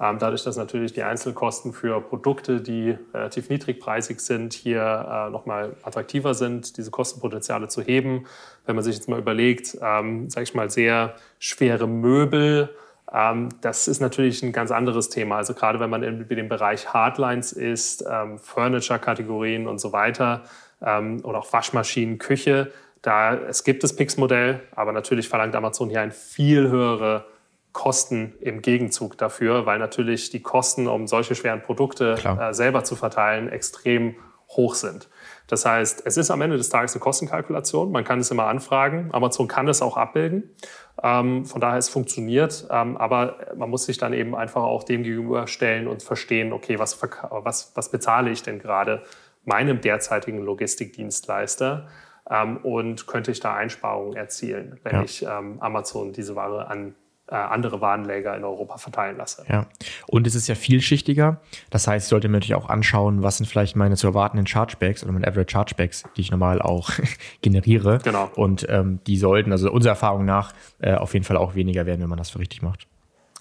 Ähm, 0.00 0.18
dadurch, 0.18 0.42
dass 0.42 0.56
natürlich 0.56 0.92
die 0.92 1.04
Einzelkosten 1.04 1.72
für 1.72 2.00
Produkte, 2.00 2.60
die 2.60 2.98
relativ 3.12 3.48
niedrigpreisig 3.48 4.18
sind, 4.20 4.52
hier 4.52 4.82
äh, 4.82 5.30
nochmal 5.30 5.76
attraktiver 5.84 6.34
sind, 6.34 6.76
diese 6.76 6.90
Kostenpotenziale 6.90 7.68
zu 7.68 7.80
heben. 7.80 8.26
Wenn 8.66 8.74
man 8.74 8.84
sich 8.84 8.96
jetzt 8.96 9.08
mal 9.08 9.20
überlegt, 9.20 9.78
ähm, 9.80 10.28
sage 10.30 10.44
ich 10.44 10.54
mal, 10.54 10.68
sehr 10.68 11.14
schwere 11.38 11.86
Möbel, 11.86 12.74
ähm, 13.12 13.50
das 13.60 13.86
ist 13.86 14.00
natürlich 14.00 14.42
ein 14.42 14.52
ganz 14.52 14.72
anderes 14.72 15.10
Thema. 15.10 15.36
Also 15.36 15.54
gerade 15.54 15.78
wenn 15.78 15.90
man 15.90 16.02
in 16.02 16.26
dem 16.26 16.48
Bereich 16.48 16.92
Hardlines 16.92 17.52
ist, 17.52 18.04
ähm, 18.10 18.38
Furniture-Kategorien 18.38 19.68
und 19.68 19.78
so 19.78 19.92
weiter 19.92 20.42
ähm, 20.82 21.20
oder 21.24 21.38
auch 21.38 21.52
Waschmaschinen, 21.52 22.18
Küche, 22.18 22.72
da 23.02 23.34
es 23.34 23.62
gibt 23.62 23.84
das 23.84 23.94
Pix-Modell, 23.94 24.60
aber 24.74 24.92
natürlich 24.92 25.28
verlangt 25.28 25.54
Amazon 25.54 25.90
hier 25.90 26.00
eine 26.00 26.10
viel 26.10 26.68
höhere 26.68 27.26
Kosten 27.74 28.34
im 28.40 28.62
Gegenzug 28.62 29.18
dafür, 29.18 29.66
weil 29.66 29.78
natürlich 29.78 30.30
die 30.30 30.40
Kosten, 30.40 30.86
um 30.86 31.06
solche 31.06 31.34
schweren 31.34 31.60
Produkte 31.60 32.16
äh, 32.24 32.54
selber 32.54 32.84
zu 32.84 32.96
verteilen, 32.96 33.50
extrem 33.50 34.14
hoch 34.48 34.74
sind. 34.74 35.10
Das 35.48 35.66
heißt, 35.66 36.06
es 36.06 36.16
ist 36.16 36.30
am 36.30 36.40
Ende 36.40 36.56
des 36.56 36.68
Tages 36.68 36.94
eine 36.94 37.00
Kostenkalkulation. 37.00 37.90
Man 37.90 38.04
kann 38.04 38.20
es 38.20 38.30
immer 38.30 38.46
anfragen. 38.46 39.10
Amazon 39.12 39.48
kann 39.48 39.68
es 39.68 39.82
auch 39.82 39.96
abbilden. 39.96 40.54
Ähm, 41.02 41.44
von 41.44 41.60
daher 41.60 41.78
es 41.78 41.88
funktioniert. 41.88 42.66
Ähm, 42.70 42.96
aber 42.96 43.38
man 43.56 43.68
muss 43.68 43.84
sich 43.86 43.98
dann 43.98 44.12
eben 44.12 44.36
einfach 44.36 44.62
auch 44.62 44.84
dem 44.84 45.02
gegenüberstellen 45.02 45.88
und 45.88 46.02
verstehen, 46.02 46.52
okay, 46.52 46.78
was, 46.78 47.02
was, 47.02 47.72
was 47.74 47.90
bezahle 47.90 48.30
ich 48.30 48.42
denn 48.44 48.60
gerade 48.60 49.02
meinem 49.44 49.80
derzeitigen 49.80 50.38
Logistikdienstleister? 50.38 51.88
Ähm, 52.30 52.58
und 52.58 53.08
könnte 53.08 53.32
ich 53.32 53.40
da 53.40 53.54
Einsparungen 53.54 54.16
erzielen, 54.16 54.78
wenn 54.84 54.94
ja. 54.94 55.02
ich 55.02 55.22
ähm, 55.24 55.60
Amazon 55.60 56.12
diese 56.12 56.36
Ware 56.36 56.68
an 56.68 56.94
andere 57.26 57.80
Warenläger 57.80 58.36
in 58.36 58.44
Europa 58.44 58.76
verteilen 58.76 59.16
lasse. 59.16 59.44
Ja, 59.48 59.66
und 60.06 60.26
es 60.26 60.34
ist 60.34 60.46
ja 60.46 60.54
vielschichtiger. 60.54 61.40
Das 61.70 61.86
heißt, 61.86 62.06
ich 62.06 62.10
sollte 62.10 62.28
mir 62.28 62.34
natürlich 62.34 62.54
auch 62.54 62.68
anschauen, 62.68 63.22
was 63.22 63.38
sind 63.38 63.46
vielleicht 63.46 63.76
meine 63.76 63.96
zu 63.96 64.06
erwartenden 64.06 64.46
Chargebacks 64.46 65.02
oder 65.02 65.12
meine 65.12 65.26
Average 65.26 65.52
Chargebacks, 65.52 66.04
die 66.16 66.20
ich 66.20 66.30
normal 66.30 66.60
auch 66.60 66.90
generiere. 67.42 67.98
Genau. 68.04 68.30
Und 68.34 68.66
ähm, 68.68 69.00
die 69.06 69.16
sollten, 69.16 69.52
also 69.52 69.70
unserer 69.70 69.92
Erfahrung 69.92 70.24
nach, 70.24 70.52
äh, 70.80 70.94
auf 70.94 71.14
jeden 71.14 71.24
Fall 71.24 71.36
auch 71.36 71.54
weniger 71.54 71.86
werden, 71.86 72.02
wenn 72.02 72.10
man 72.10 72.18
das 72.18 72.30
für 72.30 72.38
richtig 72.38 72.62
macht. 72.62 72.86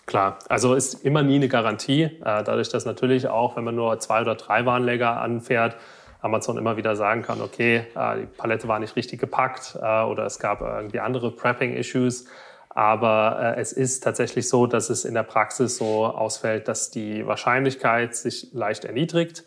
Klar, 0.06 0.40
also 0.50 0.74
ist 0.74 1.06
immer 1.06 1.24
nie 1.24 1.36
eine 1.36 1.48
Garantie. 1.48 2.04
Äh, 2.04 2.20
dadurch, 2.22 2.70
dass 2.70 2.86
natürlich 2.86 3.28
auch, 3.28 3.56
wenn 3.56 3.64
man 3.64 3.76
nur 3.76 4.00
zwei 4.00 4.22
oder 4.22 4.36
drei 4.36 4.66
Warenläger 4.66 5.22
anfährt, 5.22 5.78
Amazon 6.22 6.58
immer 6.58 6.78
wieder 6.78 6.96
sagen 6.96 7.22
kann, 7.22 7.42
okay, 7.42 7.86
äh, 7.96 8.22
die 8.22 8.26
Palette 8.26 8.68
war 8.68 8.80
nicht 8.80 8.96
richtig 8.96 9.20
gepackt 9.20 9.78
äh, 9.82 10.04
oder 10.04 10.26
es 10.26 10.40
gab 10.40 10.62
irgendwie 10.62 11.00
andere 11.00 11.32
Prepping-Issues. 11.32 12.26
Aber 12.74 13.56
äh, 13.56 13.62
es 13.62 13.72
ist 13.72 14.04
tatsächlich 14.04 14.50
so, 14.50 14.66
dass 14.66 14.90
es 14.90 15.06
in 15.06 15.14
der 15.14 15.24
Praxis 15.24 15.78
so 15.78 16.06
ausfällt, 16.06 16.68
dass 16.68 16.90
die 16.90 17.26
Wahrscheinlichkeit 17.26 18.16
sich 18.16 18.50
leicht 18.54 18.86
erniedrigt. 18.86 19.44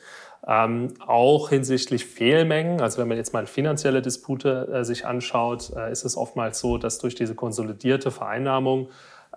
Ähm, 0.46 0.94
auch 1.04 1.48
hinsichtlich 1.48 2.06
Fehlmengen, 2.06 2.80
also 2.80 2.98
wenn 2.98 3.08
man 3.08 3.16
jetzt 3.16 3.32
mal 3.32 3.46
finanzielle 3.46 4.00
Dispute 4.00 4.68
äh, 4.72 4.84
sich 4.84 5.04
anschaut, 5.04 5.72
äh, 5.74 5.90
ist 5.90 6.04
es 6.04 6.16
oftmals 6.16 6.60
so, 6.60 6.78
dass 6.78 6.98
durch 6.98 7.16
diese 7.16 7.34
konsolidierte 7.34 8.12
Vereinnahmung, 8.12 8.88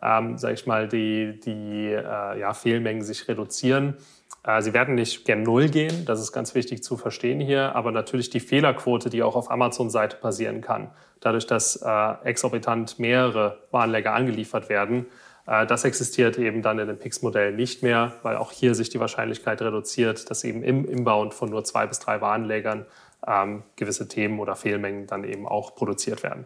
ähm, 0.03 0.37
sage 0.37 0.53
ich 0.53 0.67
mal, 0.67 0.87
die, 0.87 1.39
die 1.39 1.87
äh, 1.93 2.39
ja, 2.39 2.53
Fehlmengen 2.53 3.01
sich 3.01 3.27
reduzieren. 3.27 3.97
Äh, 4.43 4.61
sie 4.61 4.73
werden 4.73 4.95
nicht 4.95 5.25
gen 5.25 5.43
Null 5.43 5.69
gehen, 5.69 6.05
das 6.05 6.19
ist 6.19 6.31
ganz 6.31 6.55
wichtig 6.55 6.83
zu 6.83 6.97
verstehen 6.97 7.39
hier, 7.39 7.75
aber 7.75 7.91
natürlich 7.91 8.29
die 8.29 8.39
Fehlerquote, 8.39 9.09
die 9.09 9.23
auch 9.23 9.35
auf 9.35 9.51
Amazon-Seite 9.51 10.17
passieren 10.17 10.61
kann, 10.61 10.91
dadurch, 11.19 11.47
dass 11.47 11.75
äh, 11.77 12.13
exorbitant 12.23 12.99
mehrere 12.99 13.59
Warenläger 13.71 14.13
angeliefert 14.13 14.69
werden, 14.69 15.05
äh, 15.45 15.65
das 15.65 15.83
existiert 15.83 16.37
eben 16.37 16.61
dann 16.61 16.79
in 16.79 16.87
dem 16.87 16.97
Pix-Modell 16.97 17.53
nicht 17.53 17.83
mehr, 17.83 18.13
weil 18.23 18.37
auch 18.37 18.51
hier 18.51 18.75
sich 18.75 18.89
die 18.89 18.99
Wahrscheinlichkeit 18.99 19.61
reduziert, 19.61 20.29
dass 20.29 20.43
eben 20.43 20.63
im 20.63 20.85
Inbound 20.85 21.33
von 21.33 21.49
nur 21.49 21.63
zwei 21.63 21.87
bis 21.87 21.99
drei 21.99 22.21
Warenlägern 22.21 22.85
ähm, 23.27 23.63
gewisse 23.75 24.07
Themen 24.07 24.39
oder 24.39 24.55
Fehlmengen 24.55 25.07
dann 25.07 25.23
eben 25.23 25.47
auch 25.47 25.75
produziert 25.75 26.23
werden. 26.23 26.45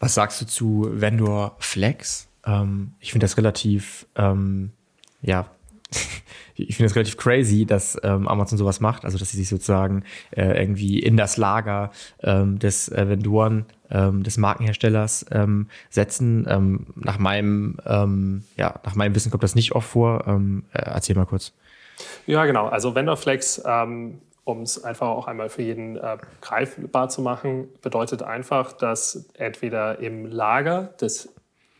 Was 0.00 0.14
sagst 0.14 0.40
du 0.40 0.46
zu 0.46 0.88
Vendor 0.90 1.56
Flex? 1.58 2.28
Ähm, 2.46 2.94
ich 3.00 3.12
finde 3.12 3.24
das 3.24 3.36
relativ, 3.36 4.06
ähm, 4.16 4.72
ja, 5.20 5.46
ich 6.58 6.76
finde 6.76 6.86
es 6.86 6.96
relativ 6.96 7.16
crazy, 7.16 7.64
dass 7.64 7.98
ähm, 8.02 8.26
Amazon 8.26 8.58
sowas 8.58 8.80
macht, 8.80 9.04
also 9.04 9.18
dass 9.18 9.30
sie 9.30 9.36
sich 9.36 9.48
sozusagen 9.48 10.04
äh, 10.30 10.60
irgendwie 10.60 10.98
in 10.98 11.16
das 11.16 11.36
Lager 11.36 11.90
ähm, 12.22 12.58
des 12.58 12.88
äh, 12.88 13.08
Vendoren, 13.08 13.66
ähm, 13.90 14.22
des 14.22 14.36
Markenherstellers 14.36 15.26
ähm, 15.30 15.68
setzen. 15.90 16.46
Ähm, 16.48 16.86
nach 16.96 17.18
meinem, 17.18 17.78
ähm, 17.86 18.44
ja, 18.56 18.80
nach 18.84 18.94
meinem 18.94 19.14
Wissen 19.14 19.30
kommt 19.30 19.42
das 19.42 19.54
nicht 19.54 19.72
oft 19.72 19.88
vor. 19.88 20.24
Ähm, 20.26 20.64
äh, 20.72 20.82
erzähl 20.82 21.16
mal 21.16 21.26
kurz. 21.26 21.52
Ja, 22.26 22.44
genau. 22.44 22.66
Also 22.66 22.94
Vendorflex, 22.94 23.62
ähm, 23.64 24.20
um 24.44 24.62
es 24.62 24.82
einfach 24.82 25.08
auch 25.08 25.26
einmal 25.26 25.48
für 25.48 25.62
jeden 25.62 25.96
äh, 25.96 26.16
greifbar 26.40 27.08
zu 27.08 27.22
machen, 27.22 27.68
bedeutet 27.82 28.22
einfach, 28.22 28.72
dass 28.72 29.28
entweder 29.34 29.98
im 29.98 30.26
Lager 30.26 30.94
des 31.00 31.28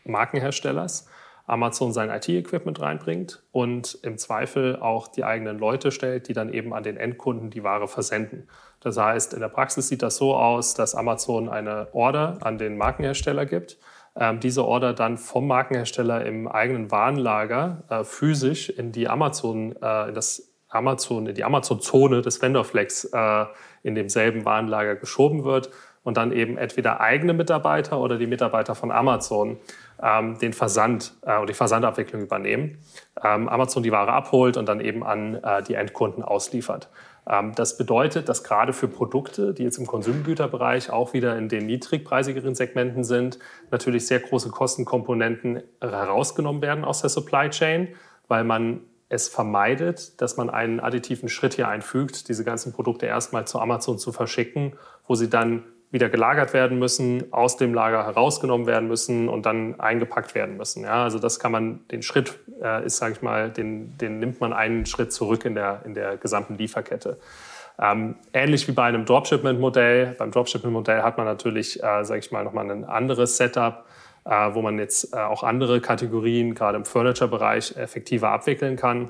Markenherstellers 0.05 1.07
Amazon 1.49 1.91
sein 1.91 2.09
IT-Equipment 2.09 2.79
reinbringt 2.79 3.43
und 3.51 3.97
im 4.03 4.17
Zweifel 4.17 4.77
auch 4.77 5.07
die 5.07 5.23
eigenen 5.23 5.57
Leute 5.57 5.91
stellt, 5.91 6.27
die 6.27 6.33
dann 6.33 6.53
eben 6.53 6.73
an 6.73 6.83
den 6.83 6.97
Endkunden 6.97 7.49
die 7.49 7.63
Ware 7.63 7.87
versenden. 7.87 8.47
Das 8.79 8.97
heißt, 8.97 9.33
in 9.33 9.39
der 9.39 9.49
Praxis 9.49 9.87
sieht 9.87 10.01
das 10.01 10.17
so 10.17 10.35
aus, 10.35 10.73
dass 10.73 10.95
Amazon 10.95 11.49
eine 11.49 11.87
Order 11.93 12.37
an 12.41 12.57
den 12.57 12.77
Markenhersteller 12.77 13.45
gibt. 13.45 13.77
Ähm, 14.15 14.39
diese 14.39 14.65
Order 14.65 14.93
dann 14.93 15.17
vom 15.17 15.47
Markenhersteller 15.47 16.25
im 16.25 16.47
eigenen 16.47 16.91
Warenlager 16.91 17.83
äh, 17.89 18.03
physisch 18.03 18.69
in 18.69 18.91
die 18.91 19.07
Amazon, 19.07 19.75
äh, 19.81 20.09
in 20.09 20.15
das 20.15 20.53
Amazon, 20.69 21.27
in 21.27 21.35
die 21.35 21.43
Amazon-Zone 21.43 22.21
des 22.21 22.41
Vendorflex 22.41 23.05
äh, 23.05 23.45
in 23.83 23.95
demselben 23.95 24.45
Warenlager 24.45 24.95
geschoben 24.95 25.43
wird 25.43 25.71
und 26.09 26.17
dann 26.17 26.31
eben 26.31 26.57
entweder 26.57 27.01
eigene 27.01 27.33
Mitarbeiter 27.33 27.99
oder 27.99 28.17
die 28.17 28.25
Mitarbeiter 28.25 28.73
von 28.73 28.89
Amazon 28.89 29.57
ähm, 30.01 30.39
den 30.39 30.53
Versand 30.53 31.13
äh, 31.21 31.45
die 31.45 31.53
Versandabwicklung 31.53 32.23
übernehmen. 32.23 32.79
Ähm, 33.23 33.47
Amazon 33.47 33.83
die 33.83 33.91
Ware 33.91 34.11
abholt 34.11 34.57
und 34.57 34.67
dann 34.67 34.79
eben 34.79 35.03
an 35.03 35.35
äh, 35.35 35.61
die 35.61 35.75
Endkunden 35.75 36.23
ausliefert. 36.23 36.89
Ähm, 37.29 37.53
das 37.53 37.77
bedeutet, 37.77 38.27
dass 38.27 38.43
gerade 38.43 38.73
für 38.73 38.87
Produkte, 38.87 39.53
die 39.53 39.63
jetzt 39.63 39.77
im 39.77 39.85
Konsumgüterbereich 39.85 40.89
auch 40.89 41.13
wieder 41.13 41.37
in 41.37 41.47
den 41.47 41.67
niedrigpreisigeren 41.67 42.55
Segmenten 42.55 43.03
sind, 43.03 43.37
natürlich 43.69 44.07
sehr 44.07 44.19
große 44.19 44.49
Kostenkomponenten 44.49 45.61
herausgenommen 45.79 46.63
werden 46.63 46.85
aus 46.85 47.01
der 47.01 47.11
Supply 47.11 47.51
Chain, 47.51 47.89
weil 48.27 48.43
man 48.45 48.81
es 49.09 49.29
vermeidet, 49.29 50.19
dass 50.21 50.37
man 50.37 50.49
einen 50.49 50.79
additiven 50.79 51.29
Schritt 51.29 51.53
hier 51.53 51.67
einfügt, 51.67 52.29
diese 52.29 52.43
ganzen 52.43 52.73
Produkte 52.73 53.05
erstmal 53.05 53.45
zu 53.45 53.59
Amazon 53.59 53.99
zu 53.99 54.11
verschicken, 54.11 54.73
wo 55.07 55.13
sie 55.13 55.29
dann 55.29 55.65
wieder 55.91 56.09
gelagert 56.09 56.53
werden 56.53 56.77
müssen, 56.77 57.33
aus 57.33 57.57
dem 57.57 57.73
Lager 57.73 58.05
herausgenommen 58.05 58.67
werden 58.67 58.87
müssen 58.87 59.27
und 59.27 59.45
dann 59.45 59.79
eingepackt 59.79 60.35
werden 60.35 60.57
müssen. 60.57 60.83
Ja, 60.83 61.03
also 61.03 61.17
das 61.17 61.39
kann 61.39 61.51
man, 61.51 61.87
den 61.87 62.03
Schritt 62.03 62.37
äh, 62.61 62.85
ist, 62.85 62.97
sage 62.97 63.13
ich 63.13 63.21
mal, 63.21 63.49
den, 63.49 63.97
den 63.97 64.19
nimmt 64.19 64.39
man 64.39 64.53
einen 64.53 64.85
Schritt 64.85 65.11
zurück 65.11 65.45
in 65.45 65.55
der, 65.55 65.81
in 65.85 65.95
der 65.95 66.17
gesamten 66.17 66.57
Lieferkette. 66.57 67.17
Ähm, 67.81 68.15
ähnlich 68.33 68.67
wie 68.67 68.73
bei 68.73 68.83
einem 68.83 69.05
Dropshipment-Modell. 69.05 70.15
Beim 70.17 70.31
Dropshipment-Modell 70.31 71.01
hat 71.01 71.17
man 71.17 71.25
natürlich, 71.25 71.81
äh, 71.81 72.03
sage 72.03 72.19
ich 72.19 72.31
mal, 72.31 72.43
nochmal 72.43 72.69
ein 72.69 72.83
anderes 72.83 73.37
Setup, 73.37 73.85
äh, 74.25 74.53
wo 74.53 74.61
man 74.61 74.77
jetzt 74.77 75.13
äh, 75.13 75.17
auch 75.17 75.43
andere 75.43 75.79
Kategorien, 75.79 76.53
gerade 76.53 76.77
im 76.77 76.85
Furniture-Bereich, 76.85 77.77
effektiver 77.77 78.29
abwickeln 78.31 78.75
kann. 78.75 79.09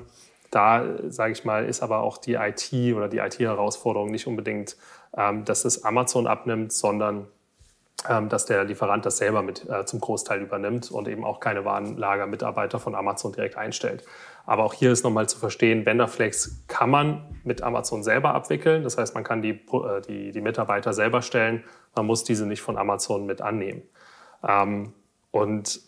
Da, 0.50 0.84
sage 1.08 1.32
ich 1.32 1.44
mal, 1.44 1.64
ist 1.64 1.82
aber 1.82 2.00
auch 2.00 2.18
die 2.18 2.34
IT 2.34 2.72
oder 2.94 3.08
die 3.08 3.18
IT-Herausforderung 3.18 4.10
nicht 4.10 4.26
unbedingt 4.26 4.76
dass 5.12 5.64
es 5.64 5.84
Amazon 5.84 6.26
abnimmt, 6.26 6.72
sondern 6.72 7.26
ähm, 8.08 8.30
dass 8.30 8.46
der 8.46 8.64
Lieferant 8.64 9.04
das 9.04 9.18
selber 9.18 9.42
mit 9.42 9.68
äh, 9.68 9.84
zum 9.84 10.00
Großteil 10.00 10.40
übernimmt 10.40 10.90
und 10.90 11.06
eben 11.06 11.22
auch 11.22 11.38
keine 11.38 11.66
Warenlagermitarbeiter 11.66 12.78
von 12.78 12.94
Amazon 12.94 13.32
direkt 13.32 13.58
einstellt. 13.58 14.04
Aber 14.46 14.64
auch 14.64 14.72
hier 14.72 14.90
ist 14.90 15.04
nochmal 15.04 15.28
zu 15.28 15.38
verstehen, 15.38 15.84
Vendorflex 15.84 16.64
kann 16.66 16.88
man 16.88 17.40
mit 17.44 17.62
Amazon 17.62 18.02
selber 18.02 18.34
abwickeln. 18.34 18.84
Das 18.84 18.96
heißt, 18.96 19.14
man 19.14 19.22
kann 19.22 19.42
die, 19.42 19.50
äh, 19.50 20.00
die, 20.08 20.32
die 20.32 20.40
Mitarbeiter 20.40 20.94
selber 20.94 21.20
stellen. 21.20 21.62
Man 21.94 22.06
muss 22.06 22.24
diese 22.24 22.46
nicht 22.46 22.62
von 22.62 22.78
Amazon 22.78 23.26
mit 23.26 23.42
annehmen. 23.42 23.82
Ähm, 24.48 24.94
und 25.30 25.80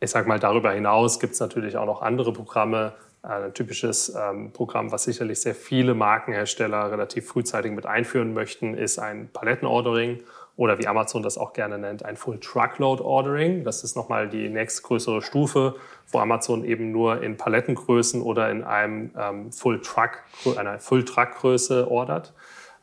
ich 0.00 0.10
sage 0.10 0.28
mal, 0.28 0.38
darüber 0.38 0.70
hinaus 0.72 1.18
gibt 1.18 1.32
es 1.32 1.40
natürlich 1.40 1.78
auch 1.78 1.86
noch 1.86 2.02
andere 2.02 2.34
Programme, 2.34 2.92
ein 3.24 3.54
typisches 3.54 4.14
ähm, 4.14 4.52
Programm, 4.52 4.92
was 4.92 5.04
sicherlich 5.04 5.40
sehr 5.40 5.54
viele 5.54 5.94
Markenhersteller 5.94 6.90
relativ 6.90 7.26
frühzeitig 7.26 7.72
mit 7.72 7.86
einführen 7.86 8.34
möchten, 8.34 8.74
ist 8.74 8.98
ein 8.98 9.28
Palettenordering 9.32 10.20
oder 10.56 10.78
wie 10.78 10.86
Amazon 10.86 11.22
das 11.22 11.36
auch 11.36 11.52
gerne 11.52 11.78
nennt, 11.78 12.04
ein 12.04 12.16
Full 12.16 12.38
Truckload 12.38 13.02
Ordering. 13.02 13.64
Das 13.64 13.82
ist 13.82 13.96
nochmal 13.96 14.28
die 14.28 14.48
nächstgrößere 14.48 15.20
Stufe, 15.22 15.74
wo 16.12 16.18
Amazon 16.18 16.64
eben 16.64 16.92
nur 16.92 17.22
in 17.22 17.36
Palettengrößen 17.36 18.22
oder 18.22 18.50
in 18.50 18.62
einem 18.62 19.10
ähm, 19.18 19.52
Full 19.52 19.80
Truck, 19.80 20.22
einer 20.56 20.78
Full 20.78 21.04
Truck 21.04 21.32
Größe 21.32 21.90
ordert. 21.90 22.34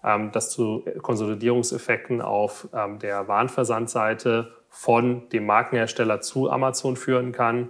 Ähm, 0.04 0.32
das 0.34 0.50
zu 0.50 0.84
Konsolidierungseffekten 1.02 2.22
auf 2.22 2.68
ähm, 2.74 3.00
der 3.00 3.28
Warenversandseite 3.28 4.52
von 4.70 5.30
dem 5.30 5.46
Markenhersteller 5.46 6.20
zu 6.22 6.50
Amazon 6.50 6.98
führen 6.98 7.32
kann 7.32 7.70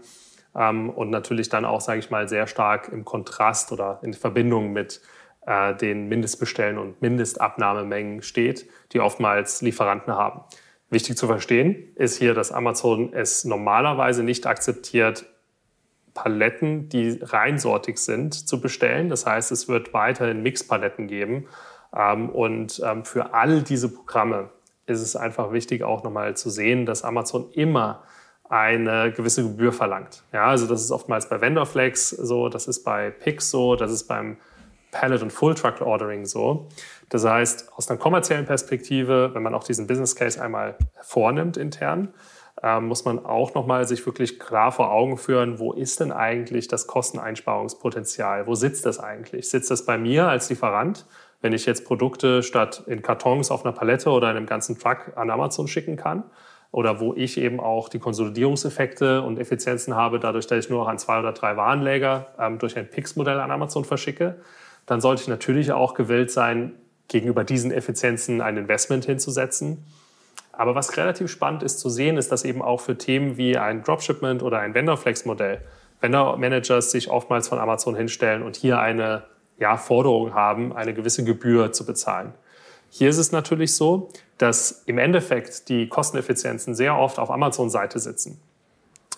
ähm, 0.55 0.89
und 0.89 1.09
natürlich 1.09 1.49
dann 1.49 1.65
auch, 1.65 1.81
sage 1.81 1.99
ich 1.99 2.09
mal, 2.09 2.27
sehr 2.27 2.47
stark 2.47 2.89
im 2.89 3.05
Kontrast 3.05 3.71
oder 3.71 3.99
in 4.03 4.13
Verbindung 4.13 4.73
mit 4.73 5.01
äh, 5.45 5.75
den 5.75 6.07
Mindestbestellen 6.07 6.77
und 6.77 7.01
Mindestabnahmemengen 7.01 8.21
steht, 8.21 8.69
die 8.91 8.99
oftmals 8.99 9.61
Lieferanten 9.61 10.13
haben. 10.13 10.41
Wichtig 10.89 11.17
zu 11.17 11.25
verstehen 11.27 11.93
ist 11.95 12.17
hier, 12.17 12.33
dass 12.33 12.51
Amazon 12.51 13.13
es 13.13 13.45
normalerweise 13.45 14.23
nicht 14.23 14.45
akzeptiert, 14.45 15.25
Paletten, 16.13 16.89
die 16.89 17.19
reinsortig 17.21 17.97
sind, 17.97 18.33
zu 18.33 18.59
bestellen. 18.59 19.07
Das 19.07 19.25
heißt, 19.25 19.51
es 19.51 19.69
wird 19.69 19.93
weiterhin 19.93 20.43
Mixpaletten 20.43 21.07
geben. 21.07 21.47
Ähm, 21.95 22.29
und 22.29 22.81
ähm, 22.85 23.05
für 23.05 23.33
all 23.33 23.61
diese 23.61 23.89
Programme 23.89 24.49
ist 24.85 25.01
es 25.01 25.15
einfach 25.15 25.53
wichtig, 25.53 25.83
auch 25.83 26.03
nochmal 26.03 26.35
zu 26.35 26.49
sehen, 26.49 26.85
dass 26.85 27.03
Amazon 27.03 27.49
immer 27.53 28.03
eine 28.51 29.13
gewisse 29.13 29.43
Gebühr 29.43 29.71
verlangt. 29.71 30.23
Ja, 30.33 30.47
also 30.47 30.67
das 30.67 30.81
ist 30.81 30.91
oftmals 30.91 31.29
bei 31.29 31.39
Vendorflex 31.39 32.09
so, 32.09 32.49
das 32.49 32.67
ist 32.67 32.83
bei 32.83 33.09
Pix 33.09 33.49
so, 33.49 33.77
das 33.77 33.91
ist 33.91 34.09
beim 34.09 34.37
Pallet 34.91 35.21
und 35.21 35.31
Full 35.31 35.55
Truck 35.55 35.79
Ordering 35.79 36.25
so. 36.25 36.67
Das 37.07 37.25
heißt, 37.25 37.71
aus 37.77 37.89
einer 37.89 37.97
kommerziellen 37.97 38.45
Perspektive, 38.45 39.33
wenn 39.33 39.41
man 39.41 39.55
auch 39.55 39.63
diesen 39.63 39.87
Business 39.87 40.17
Case 40.17 40.41
einmal 40.41 40.75
vornimmt 41.01 41.55
intern, 41.55 42.13
äh, 42.61 42.81
muss 42.81 43.05
man 43.05 43.25
auch 43.25 43.53
nochmal 43.53 43.87
sich 43.87 44.05
wirklich 44.05 44.37
klar 44.37 44.73
vor 44.73 44.91
Augen 44.91 45.17
führen, 45.17 45.59
wo 45.59 45.71
ist 45.71 46.01
denn 46.01 46.11
eigentlich 46.11 46.67
das 46.67 46.87
Kosteneinsparungspotenzial? 46.87 48.47
Wo 48.47 48.55
sitzt 48.55 48.85
das 48.85 48.99
eigentlich? 48.99 49.49
Sitzt 49.49 49.71
das 49.71 49.85
bei 49.85 49.97
mir 49.97 50.27
als 50.27 50.49
Lieferant, 50.49 51.05
wenn 51.39 51.53
ich 51.53 51.65
jetzt 51.65 51.85
Produkte 51.85 52.43
statt 52.43 52.83
in 52.85 53.01
Kartons 53.01 53.49
auf 53.49 53.63
einer 53.63 53.73
Palette 53.73 54.09
oder 54.09 54.29
in 54.29 54.35
einem 54.35 54.45
ganzen 54.45 54.77
Truck 54.77 55.13
an 55.15 55.29
Amazon 55.29 55.69
schicken 55.69 55.95
kann? 55.95 56.25
Oder 56.71 56.99
wo 56.99 57.13
ich 57.13 57.37
eben 57.37 57.59
auch 57.59 57.89
die 57.89 57.99
Konsolidierungseffekte 57.99 59.21
und 59.21 59.37
Effizienzen 59.37 59.95
habe, 59.95 60.19
dadurch, 60.19 60.47
dass 60.47 60.65
ich 60.65 60.69
nur 60.69 60.79
noch 60.79 60.87
an 60.87 60.97
zwei 60.97 61.19
oder 61.19 61.33
drei 61.33 61.57
Warenläger 61.57 62.27
ähm, 62.39 62.59
durch 62.59 62.77
ein 62.77 62.89
Pix-Modell 62.89 63.39
an 63.39 63.51
Amazon 63.51 63.83
verschicke, 63.83 64.37
dann 64.85 65.01
sollte 65.01 65.23
ich 65.23 65.27
natürlich 65.27 65.71
auch 65.71 65.93
gewillt 65.93 66.31
sein, 66.31 66.73
gegenüber 67.07 67.43
diesen 67.43 67.71
Effizienzen 67.71 68.39
ein 68.39 68.55
Investment 68.55 69.05
hinzusetzen. 69.05 69.83
Aber 70.53 70.75
was 70.75 70.95
relativ 70.95 71.29
spannend 71.29 71.61
ist 71.61 71.79
zu 71.79 71.89
sehen, 71.89 72.17
ist, 72.17 72.31
dass 72.31 72.45
eben 72.45 72.61
auch 72.61 72.79
für 72.79 72.97
Themen 72.97 73.35
wie 73.35 73.57
ein 73.57 73.83
Dropshipment 73.83 74.43
oder 74.43 74.59
ein 74.59 74.73
Vendorflex-Modell 74.73 75.61
Vendor-Managers 75.99 76.91
sich 76.91 77.09
oftmals 77.09 77.47
von 77.47 77.59
Amazon 77.59 77.95
hinstellen 77.95 78.43
und 78.43 78.55
hier 78.55 78.79
eine 78.79 79.23
ja, 79.59 79.77
Forderung 79.77 80.33
haben, 80.33 80.73
eine 80.73 80.93
gewisse 80.93 81.23
Gebühr 81.23 81.71
zu 81.71 81.85
bezahlen. 81.85 82.33
Hier 82.93 83.07
ist 83.07 83.17
es 83.17 83.31
natürlich 83.31 83.73
so, 83.73 84.09
dass 84.37 84.83
im 84.85 84.97
Endeffekt 84.97 85.69
die 85.69 85.87
Kosteneffizienzen 85.87 86.75
sehr 86.75 86.97
oft 86.97 87.19
auf 87.19 87.31
Amazon-Seite 87.31 87.99
sitzen. 87.99 88.41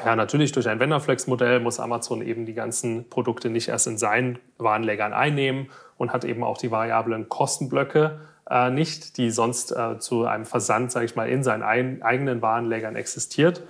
Ja, 0.05 0.15
natürlich 0.15 0.51
durch 0.51 0.69
ein 0.69 0.79
Vendorflex-Modell 0.79 1.59
muss 1.59 1.79
Amazon 1.79 2.21
eben 2.21 2.45
die 2.45 2.53
ganzen 2.53 3.09
Produkte 3.09 3.49
nicht 3.49 3.69
erst 3.69 3.87
in 3.87 3.97
seinen 3.97 4.37
Warenlägern 4.59 5.11
einnehmen 5.11 5.71
und 5.97 6.13
hat 6.13 6.23
eben 6.23 6.43
auch 6.43 6.59
die 6.59 6.69
variablen 6.69 7.29
Kostenblöcke 7.29 8.19
äh, 8.47 8.69
nicht, 8.69 9.17
die 9.17 9.31
sonst 9.31 9.71
äh, 9.71 9.97
zu 9.97 10.25
einem 10.25 10.45
Versand, 10.45 10.91
sage 10.91 11.05
ich 11.05 11.15
mal, 11.15 11.27
in 11.27 11.43
seinen 11.43 11.63
ein, 11.63 12.03
eigenen 12.03 12.43
Warenlägern 12.43 12.95
existiert. 12.95 13.63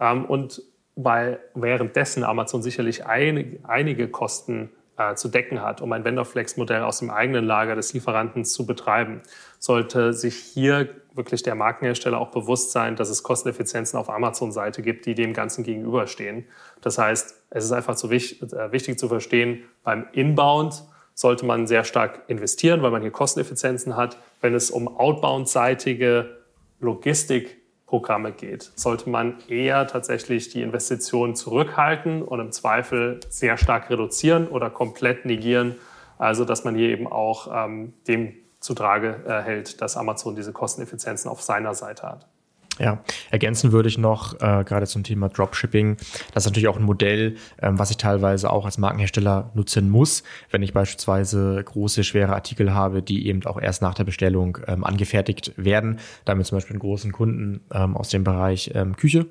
Ähm, 0.00 0.24
und 0.24 0.62
weil 0.96 1.38
währenddessen 1.54 2.24
Amazon 2.24 2.60
sicherlich 2.60 3.06
ein, 3.06 3.60
einige 3.62 4.08
Kosten 4.08 4.70
äh, 4.96 5.14
zu 5.14 5.28
decken 5.28 5.62
hat, 5.62 5.80
um 5.80 5.92
ein 5.92 6.04
Vendorflex-Modell 6.04 6.82
aus 6.82 7.00
dem 7.00 7.10
eigenen 7.10 7.44
Lager 7.44 7.74
des 7.74 7.92
Lieferanten 7.92 8.44
zu 8.44 8.66
betreiben, 8.66 9.22
sollte 9.58 10.12
sich 10.12 10.36
hier 10.36 10.88
wirklich 11.14 11.42
der 11.42 11.54
Markenhersteller 11.54 12.18
auch 12.18 12.30
bewusst 12.30 12.72
sein, 12.72 12.96
dass 12.96 13.08
es 13.08 13.22
Kosteneffizienzen 13.22 13.98
auf 13.98 14.10
Amazon-Seite 14.10 14.82
gibt, 14.82 15.06
die 15.06 15.14
dem 15.14 15.32
Ganzen 15.32 15.64
gegenüberstehen. 15.64 16.46
Das 16.80 16.98
heißt, 16.98 17.34
es 17.50 17.64
ist 17.64 17.72
einfach 17.72 17.96
so 17.96 18.10
wichtig, 18.10 18.52
äh, 18.52 18.72
wichtig 18.72 18.98
zu 18.98 19.08
verstehen, 19.08 19.64
beim 19.82 20.06
Inbound 20.12 20.84
sollte 21.14 21.46
man 21.46 21.66
sehr 21.66 21.84
stark 21.84 22.24
investieren, 22.26 22.82
weil 22.82 22.90
man 22.90 23.02
hier 23.02 23.12
Kosteneffizienzen 23.12 23.96
hat. 23.96 24.18
Wenn 24.40 24.54
es 24.54 24.70
um 24.70 24.88
outbound-seitige 24.88 26.38
Logistik 26.80 27.63
Programme 27.94 28.32
geht, 28.32 28.72
sollte 28.74 29.08
man 29.08 29.36
eher 29.46 29.86
tatsächlich 29.86 30.48
die 30.48 30.62
Investitionen 30.62 31.36
zurückhalten 31.36 32.22
und 32.22 32.40
im 32.40 32.50
Zweifel 32.50 33.20
sehr 33.28 33.56
stark 33.56 33.88
reduzieren 33.88 34.48
oder 34.48 34.68
komplett 34.68 35.24
negieren. 35.26 35.76
Also 36.18 36.44
dass 36.44 36.64
man 36.64 36.74
hier 36.74 36.88
eben 36.88 37.06
auch 37.06 37.46
ähm, 37.54 37.92
dem 38.08 38.32
zutrage 38.58 39.22
äh, 39.28 39.42
hält, 39.42 39.80
dass 39.80 39.96
Amazon 39.96 40.34
diese 40.34 40.52
Kosteneffizienzen 40.52 41.30
auf 41.30 41.40
seiner 41.40 41.72
Seite 41.74 42.02
hat. 42.02 42.26
Ja, 42.78 43.04
ergänzen 43.30 43.70
würde 43.70 43.88
ich 43.88 43.98
noch, 43.98 44.34
äh, 44.34 44.64
gerade 44.64 44.86
zum 44.86 45.04
Thema 45.04 45.28
Dropshipping, 45.28 45.96
das 46.32 46.44
ist 46.44 46.50
natürlich 46.50 46.66
auch 46.68 46.76
ein 46.76 46.82
Modell, 46.82 47.36
ähm, 47.62 47.78
was 47.78 47.90
ich 47.90 47.98
teilweise 47.98 48.50
auch 48.50 48.64
als 48.64 48.78
Markenhersteller 48.78 49.52
nutzen 49.54 49.90
muss, 49.90 50.24
wenn 50.50 50.62
ich 50.62 50.72
beispielsweise 50.72 51.62
große, 51.64 52.02
schwere 52.02 52.34
Artikel 52.34 52.74
habe, 52.74 53.02
die 53.02 53.28
eben 53.28 53.46
auch 53.46 53.60
erst 53.60 53.80
nach 53.80 53.94
der 53.94 54.04
Bestellung 54.04 54.58
ähm, 54.66 54.82
angefertigt 54.82 55.52
werden. 55.56 56.00
Damit 56.24 56.46
zum 56.46 56.56
Beispiel 56.56 56.74
einen 56.74 56.80
großen 56.80 57.12
Kunden 57.12 57.60
ähm, 57.72 57.96
aus 57.96 58.08
dem 58.08 58.24
Bereich 58.24 58.72
ähm, 58.74 58.96
Küche 58.96 59.26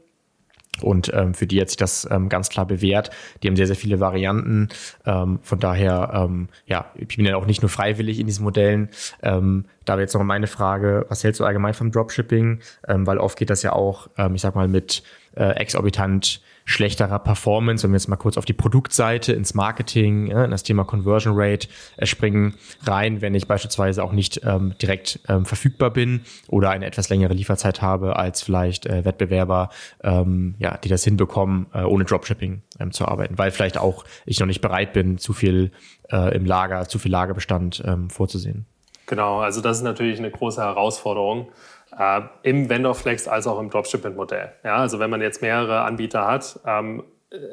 und 0.82 1.12
ähm, 1.14 1.34
für 1.34 1.46
die 1.46 1.62
hat 1.62 1.70
sich 1.70 1.78
das 1.78 2.08
ähm, 2.10 2.30
ganz 2.30 2.50
klar 2.50 2.66
bewährt. 2.66 3.12
Die 3.42 3.48
haben 3.48 3.56
sehr, 3.56 3.68
sehr 3.68 3.76
viele 3.76 4.00
Varianten. 4.00 4.70
Ähm, 5.06 5.40
von 5.44 5.60
daher, 5.60 6.12
ähm, 6.14 6.50
ja, 6.66 6.92
ich 6.96 7.16
bin 7.16 7.26
ja 7.26 7.36
auch 7.36 7.46
nicht 7.46 7.62
nur 7.62 7.70
freiwillig 7.70 8.20
in 8.20 8.26
diesen 8.26 8.44
Modellen. 8.44 8.90
Ähm, 9.22 9.66
da 9.86 9.94
wäre 9.94 10.02
jetzt 10.02 10.14
noch 10.14 10.24
meine 10.24 10.48
Frage, 10.48 11.06
was 11.10 11.24
hältst 11.24 11.40
du 11.40 11.46
allgemein 11.46 11.74
vom 11.74 11.92
Dropshipping? 11.92 12.60
Ähm, 12.88 13.06
weil 13.06 13.20
oft 13.20 13.38
geht 13.38 13.50
das 13.50 13.62
ja 13.62 13.74
auch, 13.74 14.10
ähm, 14.18 14.36
ich 14.36 14.42
sag 14.42 14.56
mal, 14.56 14.68
mit 14.68 15.04
äh, 15.36 15.52
exorbitant 15.52 16.42
schlechterer 16.66 17.20
Performance, 17.20 17.84
wenn 17.84 17.92
wir 17.92 17.98
jetzt 17.98 18.08
mal 18.08 18.16
kurz 18.16 18.38
auf 18.38 18.46
die 18.46 18.54
Produktseite, 18.54 19.34
ins 19.34 19.54
Marketing, 19.54 20.28
in 20.28 20.52
das 20.52 20.64
Thema 20.64 20.84
Conversion 20.84 21.34
Rate 21.36 21.68
äh, 21.98 22.06
springen, 22.06 22.56
rein, 22.86 23.22
wenn 23.22 23.36
ich 23.36 23.48
beispielsweise 23.48 24.04
auch 24.04 24.12
nicht 24.12 24.42
ähm, 24.44 24.74
direkt 24.82 25.20
ähm, 25.28 25.46
verfügbar 25.46 25.92
bin 25.92 26.22
oder 26.48 26.70
eine 26.70 26.86
etwas 26.86 27.10
längere 27.10 27.34
Lieferzeit 27.34 27.82
habe 27.82 28.16
als 28.16 28.42
vielleicht 28.42 28.86
äh, 28.86 29.06
Wettbewerber, 29.06 29.70
ähm, 30.04 30.56
ja, 30.60 30.78
die 30.78 30.90
das 30.90 31.04
hinbekommen, 31.04 31.68
äh, 31.74 31.84
ohne 31.84 32.06
Dropshipping 32.06 32.62
ähm, 32.80 32.92
zu 32.92 33.08
arbeiten, 33.08 33.38
weil 33.38 33.52
vielleicht 33.52 33.78
auch 33.78 34.06
ich 34.26 34.40
noch 34.40 34.48
nicht 34.48 34.62
bereit 34.62 34.94
bin, 34.94 35.18
zu 35.18 35.34
viel 35.34 35.72
äh, 36.12 36.36
im 36.36 36.46
Lager, 36.46 36.88
zu 36.88 37.00
viel 37.00 37.12
Lagerbestand 37.12 37.84
ähm, 37.86 38.10
vorzusehen. 38.10 38.66
Genau, 39.06 39.40
also 39.40 39.62
das 39.62 39.78
ist 39.78 39.84
natürlich 39.84 40.20
eine 40.20 40.32
große 40.32 40.62
Herausforderung 40.62 41.50
äh, 41.98 42.22
im 42.44 42.70
Vendor-Flex 42.70 43.28
als 43.28 43.48
auch 43.48 43.60
im 43.60 43.70
Dropshipment-Modell. 43.70 44.54
Ja, 44.64 44.78
also 44.78 45.00
wenn 45.00 45.10
man 45.10 45.22
jetzt 45.22 45.42
mehrere 45.42 45.82
Anbieter 45.82 46.26
hat, 46.28 46.60
ähm, 46.66 47.04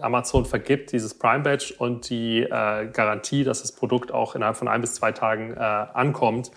Amazon 0.00 0.44
vergibt 0.44 0.92
dieses 0.92 1.18
Prime 1.18 1.42
Badge 1.42 1.74
und 1.78 2.10
die 2.10 2.42
äh, 2.42 2.86
Garantie, 2.92 3.44
dass 3.44 3.62
das 3.62 3.72
Produkt 3.72 4.12
auch 4.12 4.34
innerhalb 4.34 4.56
von 4.56 4.68
ein 4.68 4.80
bis 4.80 4.94
zwei 4.94 5.12
Tagen 5.12 5.54
äh, 5.54 5.58
ankommt, 5.58 6.50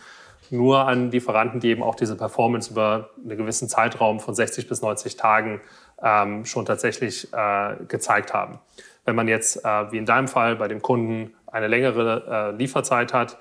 nur 0.49 0.87
an 0.87 1.09
Lieferanten, 1.09 1.59
die 1.59 1.69
eben 1.69 1.83
auch 1.83 1.95
diese 1.95 2.17
Performance 2.17 2.71
über 2.71 3.11
einen 3.17 3.37
gewissen 3.37 3.69
Zeitraum 3.69 4.19
von 4.19 4.35
60 4.35 4.67
bis 4.67 4.81
90 4.81 5.15
Tagen 5.15 5.61
ähm, 6.01 6.45
schon 6.45 6.65
tatsächlich 6.65 7.33
äh, 7.33 7.75
gezeigt 7.87 8.33
haben. 8.33 8.59
Wenn 9.05 9.15
man 9.15 9.27
jetzt, 9.27 9.63
äh, 9.63 9.91
wie 9.91 9.97
in 9.97 10.05
deinem 10.05 10.27
Fall, 10.27 10.57
bei 10.57 10.67
dem 10.67 10.81
Kunden 10.81 11.33
eine 11.47 11.67
längere 11.67 12.51
äh, 12.53 12.57
Lieferzeit 12.57 13.13
hat, 13.13 13.37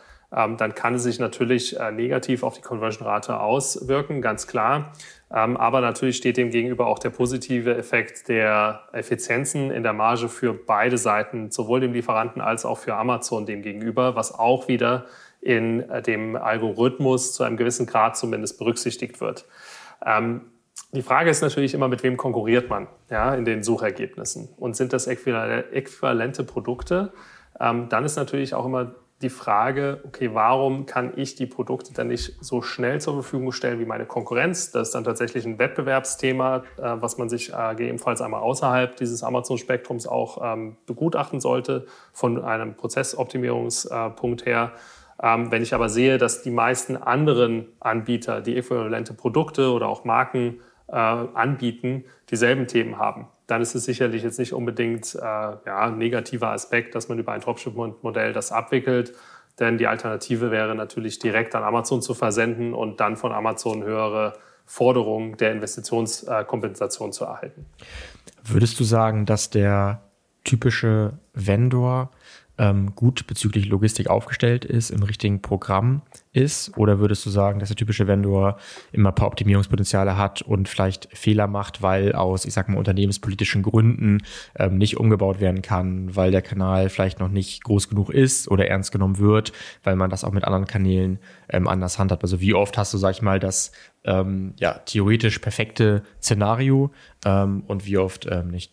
dann 0.56 0.74
kann 0.74 0.94
es 0.94 1.02
sich 1.02 1.18
natürlich 1.18 1.78
äh, 1.78 1.92
negativ 1.92 2.42
auf 2.42 2.54
die 2.54 2.62
Conversion-Rate 2.62 3.38
auswirken, 3.38 4.22
ganz 4.22 4.46
klar. 4.46 4.92
Ähm, 5.30 5.56
aber 5.56 5.80
natürlich 5.80 6.16
steht 6.16 6.36
dem 6.36 6.50
gegenüber 6.50 6.86
auch 6.86 6.98
der 6.98 7.10
positive 7.10 7.76
Effekt 7.76 8.28
der 8.28 8.82
Effizienzen 8.92 9.70
in 9.70 9.82
der 9.82 9.92
Marge 9.92 10.28
für 10.28 10.54
beide 10.54 10.98
Seiten, 10.98 11.50
sowohl 11.50 11.80
dem 11.80 11.92
Lieferanten 11.92 12.40
als 12.40 12.64
auch 12.64 12.78
für 12.78 12.94
Amazon 12.94 13.46
dem 13.46 13.62
gegenüber, 13.62 14.16
was 14.16 14.32
auch 14.32 14.68
wieder 14.68 15.06
in 15.40 15.88
äh, 15.90 16.00
dem 16.00 16.36
Algorithmus 16.36 17.34
zu 17.34 17.42
einem 17.42 17.56
gewissen 17.56 17.86
Grad 17.86 18.16
zumindest 18.16 18.58
berücksichtigt 18.58 19.20
wird. 19.20 19.46
Ähm, 20.04 20.42
die 20.92 21.02
Frage 21.02 21.30
ist 21.30 21.40
natürlich 21.42 21.74
immer, 21.74 21.88
mit 21.88 22.02
wem 22.02 22.16
konkurriert 22.16 22.68
man 22.68 22.86
ja, 23.10 23.34
in 23.34 23.44
den 23.44 23.62
Suchergebnissen? 23.62 24.48
Und 24.58 24.76
sind 24.76 24.92
das 24.92 25.06
äquivalente 25.06 26.44
Produkte? 26.44 27.12
Ähm, 27.58 27.88
dann 27.88 28.04
ist 28.04 28.16
natürlich 28.16 28.54
auch 28.54 28.66
immer 28.66 28.94
die 29.22 29.30
Frage, 29.30 30.00
okay, 30.04 30.30
warum 30.32 30.86
kann 30.86 31.12
ich 31.16 31.34
die 31.34 31.46
Produkte 31.46 31.92
dann 31.92 32.08
nicht 32.08 32.36
so 32.40 32.62
schnell 32.62 33.00
zur 33.00 33.14
Verfügung 33.14 33.52
stellen 33.52 33.78
wie 33.78 33.84
meine 33.84 34.06
Konkurrenz? 34.06 34.70
Das 34.70 34.88
ist 34.88 34.94
dann 34.94 35.04
tatsächlich 35.04 35.44
ein 35.46 35.58
Wettbewerbsthema, 35.58 36.64
äh, 36.76 36.82
was 36.82 37.18
man 37.18 37.28
sich 37.28 37.52
äh, 37.52 37.70
gegebenenfalls 37.70 38.20
einmal 38.20 38.40
außerhalb 38.40 38.96
dieses 38.96 39.22
Amazon-Spektrums 39.22 40.06
auch 40.06 40.38
ähm, 40.42 40.76
begutachten 40.86 41.40
sollte, 41.40 41.86
von 42.12 42.42
einem 42.42 42.74
Prozessoptimierungspunkt 42.74 44.46
her. 44.46 44.72
Ähm, 45.22 45.52
wenn 45.52 45.62
ich 45.62 45.74
aber 45.74 45.88
sehe, 45.88 46.18
dass 46.18 46.42
die 46.42 46.50
meisten 46.50 46.96
anderen 46.96 47.68
Anbieter, 47.80 48.40
die 48.40 48.56
äquivalente 48.56 49.14
Produkte 49.14 49.70
oder 49.70 49.88
auch 49.88 50.04
Marken 50.04 50.60
äh, 50.88 50.94
anbieten, 50.96 52.04
dieselben 52.30 52.66
Themen 52.66 52.98
haben, 52.98 53.28
dann 53.52 53.60
ist 53.60 53.74
es 53.74 53.84
sicherlich 53.84 54.22
jetzt 54.22 54.38
nicht 54.38 54.54
unbedingt 54.54 55.14
äh, 55.14 55.20
ja, 55.20 55.60
ein 55.66 55.98
negativer 55.98 56.52
Aspekt, 56.52 56.94
dass 56.94 57.10
man 57.10 57.18
über 57.18 57.32
ein 57.32 57.42
Dropship-Modell 57.42 58.32
das 58.32 58.50
abwickelt. 58.50 59.12
Denn 59.60 59.76
die 59.76 59.86
Alternative 59.86 60.50
wäre 60.50 60.74
natürlich 60.74 61.18
direkt 61.18 61.54
an 61.54 61.62
Amazon 61.62 62.00
zu 62.00 62.14
versenden 62.14 62.72
und 62.72 63.00
dann 63.00 63.18
von 63.18 63.30
Amazon 63.30 63.82
höhere 63.82 64.32
Forderungen 64.64 65.36
der 65.36 65.52
Investitionskompensation 65.52 67.12
zu 67.12 67.24
erhalten. 67.24 67.66
Würdest 68.42 68.80
du 68.80 68.84
sagen, 68.84 69.26
dass 69.26 69.50
der 69.50 70.00
typische 70.44 71.18
Vendor 71.34 72.10
ähm, 72.62 72.94
gut 72.94 73.26
bezüglich 73.26 73.66
Logistik 73.66 74.06
aufgestellt 74.06 74.64
ist, 74.64 74.90
im 74.90 75.02
richtigen 75.02 75.42
Programm 75.42 76.02
ist? 76.32 76.78
Oder 76.78 77.00
würdest 77.00 77.26
du 77.26 77.30
sagen, 77.30 77.58
dass 77.58 77.70
der 77.70 77.76
typische 77.76 78.06
Vendor 78.06 78.56
immer 78.92 79.08
ein 79.08 79.14
paar 79.16 79.26
Optimierungspotenziale 79.26 80.16
hat 80.16 80.42
und 80.42 80.68
vielleicht 80.68 81.08
Fehler 81.12 81.48
macht, 81.48 81.82
weil 81.82 82.12
aus, 82.12 82.44
ich 82.44 82.54
sag 82.54 82.68
mal, 82.68 82.78
unternehmenspolitischen 82.78 83.64
Gründen 83.64 84.22
ähm, 84.56 84.78
nicht 84.78 84.96
umgebaut 84.96 85.40
werden 85.40 85.60
kann, 85.60 86.14
weil 86.14 86.30
der 86.30 86.40
Kanal 86.40 86.88
vielleicht 86.88 87.18
noch 87.18 87.28
nicht 87.28 87.64
groß 87.64 87.88
genug 87.88 88.10
ist 88.10 88.48
oder 88.48 88.68
ernst 88.68 88.92
genommen 88.92 89.18
wird, 89.18 89.52
weil 89.82 89.96
man 89.96 90.08
das 90.08 90.22
auch 90.22 90.32
mit 90.32 90.44
anderen 90.44 90.66
Kanälen 90.66 91.18
ähm, 91.48 91.66
anders 91.66 91.98
handhabt? 91.98 92.22
Also 92.22 92.40
wie 92.40 92.54
oft 92.54 92.78
hast 92.78 92.94
du, 92.94 92.98
sag 92.98 93.10
ich 93.10 93.22
mal, 93.22 93.40
das 93.40 93.72
ähm, 94.04 94.54
ja, 94.60 94.74
theoretisch 94.74 95.40
perfekte 95.40 96.04
Szenario 96.22 96.92
ähm, 97.24 97.64
und 97.66 97.86
wie 97.86 97.98
oft 97.98 98.28
ähm, 98.30 98.48
nicht? 98.48 98.72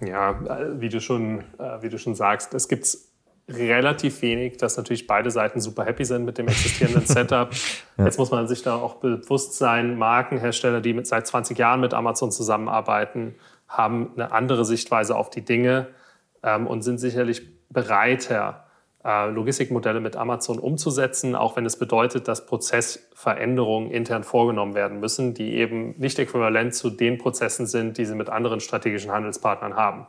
Ja, 0.00 0.30
äh, 0.30 0.80
wie 0.80 0.88
du 0.88 1.00
schon, 1.00 1.40
äh, 1.58 1.82
wie 1.82 1.88
du 1.88 1.98
schon 1.98 2.14
sagst, 2.14 2.54
es 2.54 2.68
gibt 2.68 3.07
relativ 3.48 4.20
wenig, 4.22 4.58
dass 4.58 4.76
natürlich 4.76 5.06
beide 5.06 5.30
Seiten 5.30 5.60
super 5.60 5.84
happy 5.84 6.04
sind 6.04 6.24
mit 6.24 6.38
dem 6.38 6.48
existierenden 6.48 7.06
Setup. 7.06 7.50
ja. 7.96 8.04
Jetzt 8.04 8.18
muss 8.18 8.30
man 8.30 8.46
sich 8.46 8.62
da 8.62 8.76
auch 8.76 8.96
bewusst 8.96 9.56
sein, 9.56 9.96
Markenhersteller, 9.96 10.80
die 10.80 10.92
mit, 10.92 11.06
seit 11.06 11.26
20 11.26 11.56
Jahren 11.58 11.80
mit 11.80 11.94
Amazon 11.94 12.30
zusammenarbeiten, 12.30 13.34
haben 13.66 14.12
eine 14.14 14.32
andere 14.32 14.64
Sichtweise 14.64 15.16
auf 15.16 15.30
die 15.30 15.44
Dinge 15.44 15.88
ähm, 16.42 16.66
und 16.66 16.82
sind 16.82 16.98
sicherlich 16.98 17.42
bereiter, 17.70 18.64
äh, 19.04 19.30
Logistikmodelle 19.30 20.00
mit 20.00 20.16
Amazon 20.16 20.58
umzusetzen, 20.58 21.34
auch 21.34 21.56
wenn 21.56 21.64
es 21.64 21.78
bedeutet, 21.78 22.28
dass 22.28 22.46
Prozessveränderungen 22.46 23.90
intern 23.90 24.24
vorgenommen 24.24 24.74
werden 24.74 25.00
müssen, 25.00 25.34
die 25.34 25.54
eben 25.54 25.94
nicht 25.98 26.18
äquivalent 26.18 26.74
zu 26.74 26.90
den 26.90 27.16
Prozessen 27.16 27.66
sind, 27.66 27.96
die 27.96 28.04
sie 28.04 28.14
mit 28.14 28.28
anderen 28.28 28.60
strategischen 28.60 29.10
Handelspartnern 29.10 29.76
haben. 29.76 30.06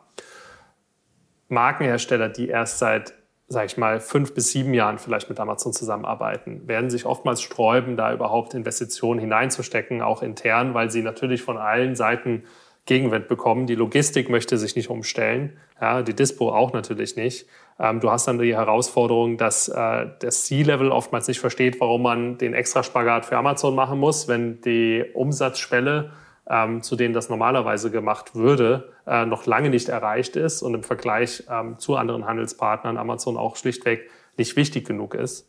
Markenhersteller, 1.48 2.30
die 2.30 2.48
erst 2.48 2.80
seit 2.80 3.14
sage 3.50 3.66
ich 3.66 3.78
mal, 3.78 4.00
fünf 4.00 4.36
bis 4.36 4.52
sieben 4.52 4.76
Jahren 4.76 5.00
vielleicht 5.00 5.28
mit 5.28 5.40
Amazon 5.40 5.74
zusammenarbeiten, 5.74 6.68
werden 6.68 6.92
sich 6.92 7.06
oftmals 7.06 7.42
sträuben, 7.42 7.98
da 7.98 8.14
überhaupt 8.14 8.54
Investitionen 8.54 9.20
hineinzustecken, 9.20 10.04
auch 10.04 10.22
intern, 10.22 10.76
weil 10.76 10.92
sie 10.92 11.02
natürlich 11.02 11.42
von 11.42 11.58
allen 11.58 11.96
Seiten 11.96 12.44
Gegenwind 12.86 13.28
bekommen. 13.28 13.66
Die 13.66 13.76
Logistik 13.76 14.30
möchte 14.30 14.58
sich 14.58 14.76
nicht 14.76 14.90
umstellen, 14.90 15.58
ja, 15.82 16.04
die 16.04 16.16
Dispo 16.16 16.52
auch 16.52 16.74
natürlich 16.74 17.16
nicht. 17.16 17.48
Ähm, 17.80 18.00
du 18.00 18.12
hast 18.12 18.28
dann 18.28 18.38
die 18.38 18.56
Herausforderung, 18.56 19.38
dass 19.38 19.68
äh, 19.68 20.08
das 20.20 20.46
C-Level 20.46 20.92
oftmals 20.92 21.28
nicht 21.28 21.40
versteht, 21.40 21.80
warum 21.80 22.04
man 22.04 22.38
den 22.38 22.54
Extraspagat 22.54 23.26
für 23.26 23.38
Amazon 23.38 23.74
machen 23.74 24.00
muss, 24.00 24.28
wenn 24.28 24.62
die 24.62 25.06
Umsatzschwelle, 25.14 26.12
ähm, 26.50 26.82
zu 26.82 26.96
denen 26.96 27.14
das 27.14 27.30
normalerweise 27.30 27.92
gemacht 27.92 28.36
würde, 28.36 28.92
äh, 29.06 29.26
noch 29.26 29.46
lange 29.46 29.70
nicht 29.70 29.90
erreicht 29.90 30.36
ist 30.36 30.62
und 30.62 30.74
im 30.74 30.84
Vergleich 30.84 31.44
ähm, 31.50 31.78
zu 31.78 31.96
anderen 31.96 32.26
Handelspartnern 32.26 32.98
Amazon 32.98 33.38
auch 33.38 33.56
schlichtweg 33.56 34.10
nicht 34.38 34.56
wichtig 34.56 34.88
genug 34.88 35.14
ist. 35.14 35.48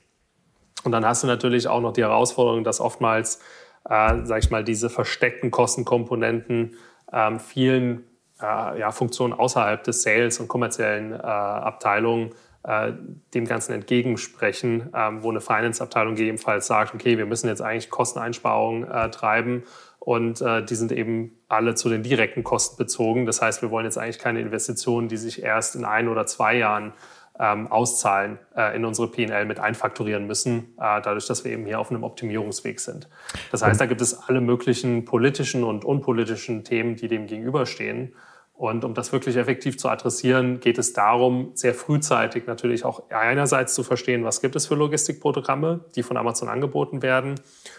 Und 0.84 0.92
dann 0.92 1.04
hast 1.04 1.22
du 1.22 1.26
natürlich 1.26 1.68
auch 1.68 1.80
noch 1.80 1.92
die 1.92 2.02
Herausforderung, 2.02 2.64
dass 2.64 2.80
oftmals, 2.80 3.40
äh, 3.88 4.24
sag 4.24 4.42
ich 4.42 4.50
mal, 4.50 4.64
diese 4.64 4.90
versteckten 4.90 5.50
Kostenkomponenten 5.50 6.76
ähm, 7.12 7.40
vielen 7.40 8.04
äh, 8.40 8.78
ja, 8.78 8.90
Funktionen 8.90 9.32
außerhalb 9.32 9.82
des 9.84 10.02
Sales 10.02 10.38
und 10.38 10.48
kommerziellen 10.48 11.12
äh, 11.12 11.16
Abteilungen 11.16 12.30
äh, 12.62 12.92
dem 13.34 13.46
Ganzen 13.46 13.72
entgegensprechen, 13.72 14.90
ähm, 14.94 15.22
wo 15.22 15.30
eine 15.30 15.40
Finance-Abteilung 15.40 16.14
gegebenenfalls 16.14 16.66
sagt, 16.66 16.94
okay, 16.94 17.16
wir 17.16 17.26
müssen 17.26 17.48
jetzt 17.48 17.62
eigentlich 17.62 17.88
Kosteneinsparungen 17.88 18.90
äh, 18.90 19.10
treiben 19.10 19.64
und 20.00 20.40
äh, 20.40 20.64
die 20.64 20.74
sind 20.74 20.92
eben 20.92 21.38
alle 21.48 21.74
zu 21.74 21.88
den 21.88 22.02
direkten 22.02 22.42
Kosten 22.42 22.76
bezogen. 22.78 23.26
Das 23.26 23.40
heißt, 23.42 23.62
wir 23.62 23.70
wollen 23.70 23.84
jetzt 23.84 23.98
eigentlich 23.98 24.18
keine 24.18 24.40
Investitionen, 24.40 25.08
die 25.08 25.18
sich 25.18 25.42
erst 25.42 25.76
in 25.76 25.84
ein 25.84 26.08
oder 26.08 26.26
zwei 26.26 26.56
Jahren 26.56 26.94
ähm, 27.38 27.68
auszahlen, 27.68 28.38
äh, 28.56 28.74
in 28.74 28.84
unsere 28.84 29.08
PL 29.08 29.44
mit 29.44 29.60
einfakturieren 29.60 30.26
müssen, 30.26 30.74
äh, 30.78 31.00
dadurch, 31.02 31.26
dass 31.26 31.44
wir 31.44 31.52
eben 31.52 31.66
hier 31.66 31.78
auf 31.78 31.90
einem 31.90 32.02
Optimierungsweg 32.02 32.80
sind. 32.80 33.08
Das 33.50 33.62
heißt, 33.62 33.80
da 33.80 33.86
gibt 33.86 34.00
es 34.00 34.18
alle 34.28 34.40
möglichen 34.40 35.04
politischen 35.04 35.64
und 35.64 35.84
unpolitischen 35.84 36.64
Themen, 36.64 36.96
die 36.96 37.08
dem 37.08 37.26
gegenüberstehen. 37.26 38.14
Und 38.60 38.84
um 38.84 38.92
das 38.92 39.10
wirklich 39.10 39.36
effektiv 39.36 39.78
zu 39.78 39.88
adressieren, 39.88 40.60
geht 40.60 40.76
es 40.76 40.92
darum, 40.92 41.52
sehr 41.54 41.72
frühzeitig 41.72 42.46
natürlich 42.46 42.84
auch 42.84 43.02
einerseits 43.08 43.72
zu 43.72 43.82
verstehen, 43.82 44.22
was 44.22 44.42
gibt 44.42 44.54
es 44.54 44.66
für 44.66 44.74
Logistikprogramme, 44.74 45.80
die 45.96 46.02
von 46.02 46.18
Amazon 46.18 46.50
angeboten 46.50 47.00
werden 47.00 47.36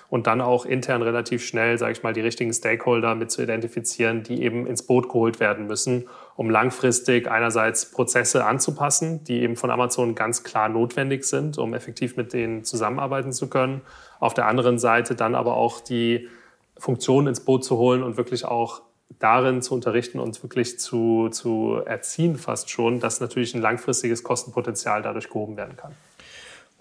und 0.09 0.25
dann 0.25 0.41
auch 0.41 0.65
intern 0.65 1.03
relativ 1.03 1.45
schnell, 1.45 1.77
sage 1.77 1.91
ich 1.91 2.01
mal, 2.01 2.13
die 2.13 2.21
richtigen 2.21 2.51
Stakeholder 2.51 3.13
mit 3.13 3.29
zu 3.29 3.43
identifizieren, 3.43 4.23
die 4.23 4.41
eben 4.41 4.65
ins 4.65 4.81
Boot 4.81 5.07
geholt 5.07 5.39
werden 5.39 5.67
müssen, 5.67 6.09
um 6.35 6.49
langfristig 6.49 7.29
einerseits 7.29 7.91
Prozesse 7.91 8.43
anzupassen, 8.43 9.23
die 9.23 9.43
eben 9.43 9.57
von 9.57 9.69
Amazon 9.69 10.15
ganz 10.15 10.43
klar 10.43 10.67
notwendig 10.67 11.25
sind, 11.25 11.59
um 11.59 11.75
effektiv 11.75 12.17
mit 12.17 12.33
denen 12.33 12.63
zusammenarbeiten 12.63 13.33
zu 13.33 13.51
können. 13.51 13.81
Auf 14.19 14.33
der 14.33 14.47
anderen 14.47 14.79
Seite 14.79 15.13
dann 15.13 15.35
aber 15.35 15.57
auch 15.57 15.79
die 15.79 16.27
Funktionen 16.75 17.27
ins 17.27 17.41
Boot 17.41 17.63
zu 17.63 17.77
holen 17.77 18.01
und 18.01 18.17
wirklich 18.17 18.45
auch 18.45 18.81
darin 19.19 19.61
zu 19.61 19.73
unterrichten 19.73 20.19
und 20.19 20.41
wirklich 20.43 20.79
zu, 20.79 21.29
zu 21.29 21.81
erziehen 21.85 22.37
fast 22.37 22.69
schon, 22.69 22.99
dass 22.99 23.19
natürlich 23.19 23.53
ein 23.53 23.61
langfristiges 23.61 24.23
Kostenpotenzial 24.23 25.01
dadurch 25.01 25.29
gehoben 25.29 25.57
werden 25.57 25.77
kann. 25.77 25.93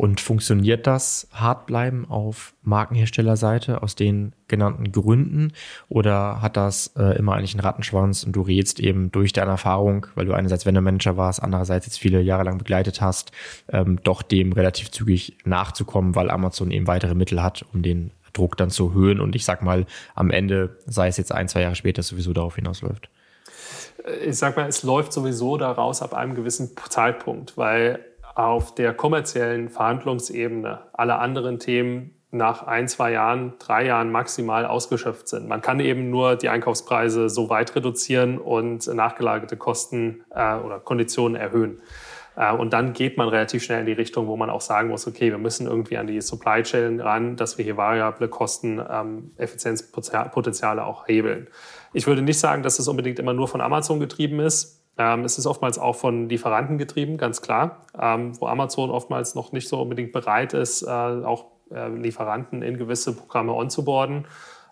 Und 0.00 0.18
funktioniert 0.18 0.86
das 0.86 1.28
Hartbleiben 1.30 2.08
auf 2.08 2.54
Markenherstellerseite 2.62 3.82
aus 3.82 3.96
den 3.96 4.32
genannten 4.48 4.92
Gründen? 4.92 5.52
Oder 5.90 6.40
hat 6.40 6.56
das 6.56 6.94
äh, 6.96 7.18
immer 7.18 7.34
eigentlich 7.34 7.52
einen 7.52 7.60
Rattenschwanz 7.60 8.24
und 8.24 8.32
du 8.32 8.40
rätst 8.40 8.80
eben 8.80 9.12
durch 9.12 9.34
deine 9.34 9.50
Erfahrung, 9.50 10.06
weil 10.14 10.24
du 10.24 10.32
einerseits 10.32 10.64
Vendor-Manager 10.64 11.18
warst, 11.18 11.42
andererseits 11.42 11.84
jetzt 11.84 11.98
viele 11.98 12.22
Jahre 12.22 12.44
lang 12.44 12.56
begleitet 12.56 13.02
hast, 13.02 13.32
ähm, 13.68 14.00
doch 14.02 14.22
dem 14.22 14.52
relativ 14.52 14.90
zügig 14.90 15.36
nachzukommen, 15.44 16.14
weil 16.14 16.30
Amazon 16.30 16.70
eben 16.70 16.86
weitere 16.86 17.14
Mittel 17.14 17.42
hat, 17.42 17.66
um 17.74 17.82
den 17.82 18.10
Druck 18.32 18.56
dann 18.56 18.70
zu 18.70 18.88
erhöhen 18.88 19.20
und 19.20 19.34
ich 19.34 19.44
sag 19.44 19.62
mal, 19.62 19.86
am 20.14 20.30
Ende, 20.30 20.78
sei 20.86 21.08
es 21.08 21.16
jetzt 21.16 21.32
ein, 21.32 21.48
zwei 21.48 21.62
Jahre 21.62 21.74
später, 21.74 22.02
sowieso 22.02 22.32
darauf 22.32 22.56
hinausläuft? 22.56 23.08
Ich 24.24 24.38
sag 24.38 24.56
mal, 24.56 24.68
es 24.68 24.82
läuft 24.82 25.12
sowieso 25.12 25.56
daraus 25.56 26.02
ab 26.02 26.14
einem 26.14 26.34
gewissen 26.34 26.70
Zeitpunkt, 26.88 27.56
weil 27.56 28.04
auf 28.34 28.74
der 28.74 28.94
kommerziellen 28.94 29.68
Verhandlungsebene 29.68 30.80
alle 30.92 31.18
anderen 31.18 31.58
Themen 31.58 32.14
nach 32.32 32.66
ein, 32.66 32.86
zwei 32.88 33.12
Jahren, 33.12 33.54
drei 33.58 33.86
Jahren 33.86 34.12
maximal 34.12 34.64
ausgeschöpft 34.64 35.28
sind. 35.28 35.48
Man 35.48 35.60
kann 35.60 35.80
eben 35.80 36.10
nur 36.10 36.36
die 36.36 36.48
Einkaufspreise 36.48 37.28
so 37.28 37.50
weit 37.50 37.74
reduzieren 37.74 38.38
und 38.38 38.86
nachgelagerte 38.86 39.56
Kosten 39.56 40.22
äh, 40.30 40.54
oder 40.56 40.78
Konditionen 40.78 41.40
erhöhen. 41.40 41.80
Äh, 42.40 42.52
und 42.54 42.72
dann 42.72 42.94
geht 42.94 43.18
man 43.18 43.28
relativ 43.28 43.62
schnell 43.62 43.80
in 43.80 43.86
die 43.86 43.92
Richtung, 43.92 44.26
wo 44.26 44.36
man 44.36 44.48
auch 44.48 44.62
sagen 44.62 44.88
muss, 44.88 45.06
okay, 45.06 45.30
wir 45.30 45.38
müssen 45.38 45.66
irgendwie 45.66 45.98
an 45.98 46.06
die 46.06 46.20
Supply 46.22 46.62
Chain 46.62 46.98
ran, 47.00 47.36
dass 47.36 47.58
wir 47.58 47.64
hier 47.64 47.76
variable 47.76 48.28
Kosten, 48.28 48.80
ähm, 48.90 49.32
Effizienzpotenziale 49.36 50.84
auch 50.84 51.06
hebeln. 51.06 51.48
Ich 51.92 52.06
würde 52.06 52.22
nicht 52.22 52.40
sagen, 52.40 52.62
dass 52.62 52.78
es 52.78 52.88
unbedingt 52.88 53.18
immer 53.18 53.34
nur 53.34 53.46
von 53.46 53.60
Amazon 53.60 54.00
getrieben 54.00 54.40
ist. 54.40 54.82
Ähm, 54.96 55.24
es 55.24 55.36
ist 55.36 55.46
oftmals 55.46 55.78
auch 55.78 55.96
von 55.96 56.30
Lieferanten 56.30 56.78
getrieben, 56.78 57.18
ganz 57.18 57.42
klar, 57.42 57.84
ähm, 58.00 58.32
wo 58.40 58.46
Amazon 58.46 58.90
oftmals 58.90 59.34
noch 59.34 59.52
nicht 59.52 59.68
so 59.68 59.80
unbedingt 59.80 60.12
bereit 60.12 60.54
ist, 60.54 60.82
äh, 60.82 60.88
auch 60.88 61.44
äh, 61.70 61.88
Lieferanten 61.88 62.62
in 62.62 62.78
gewisse 62.78 63.14
Programme 63.14 63.52
onzuboarden. 63.52 64.26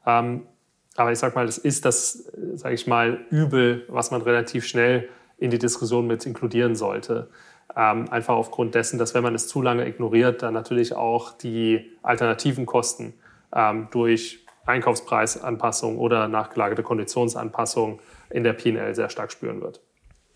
Aber 0.05 1.13
ich 1.13 1.19
sage 1.19 1.35
mal, 1.35 1.45
das 1.45 1.59
ist 1.59 1.85
das, 1.85 2.33
sage 2.55 2.75
ich 2.75 2.87
mal, 2.87 3.19
Übel, 3.29 3.85
was 3.89 4.11
man 4.11 4.23
relativ 4.23 4.67
schnell 4.67 5.11
in 5.37 5.51
die 5.51 5.59
Diskussion 5.59 6.07
mit 6.07 6.25
inkludieren 6.25 6.77
sollte. 6.77 7.29
Ähm, 7.77 8.11
einfach 8.11 8.35
aufgrund 8.35 8.75
dessen, 8.75 8.99
dass 8.99 9.15
wenn 9.15 9.23
man 9.23 9.35
es 9.35 9.49
zu 9.49 9.63
lange 9.63 9.87
ignoriert, 9.87 10.43
dann 10.43 10.55
natürlich 10.55 10.95
auch 10.95 11.33
die 11.37 11.93
alternativen 12.03 12.67
Kosten 12.67 13.15
ähm, 13.55 13.89
durch 13.91 14.45
Einkaufspreisanpassung 14.67 15.99
oder 15.99 16.29
nachgelagerte 16.29 16.83
Konditionsanpassung 16.83 18.01
in 18.31 18.45
der 18.45 18.53
PL 18.53 18.95
sehr 18.95 19.09
stark 19.09 19.33
spüren 19.33 19.61
wird. 19.61 19.81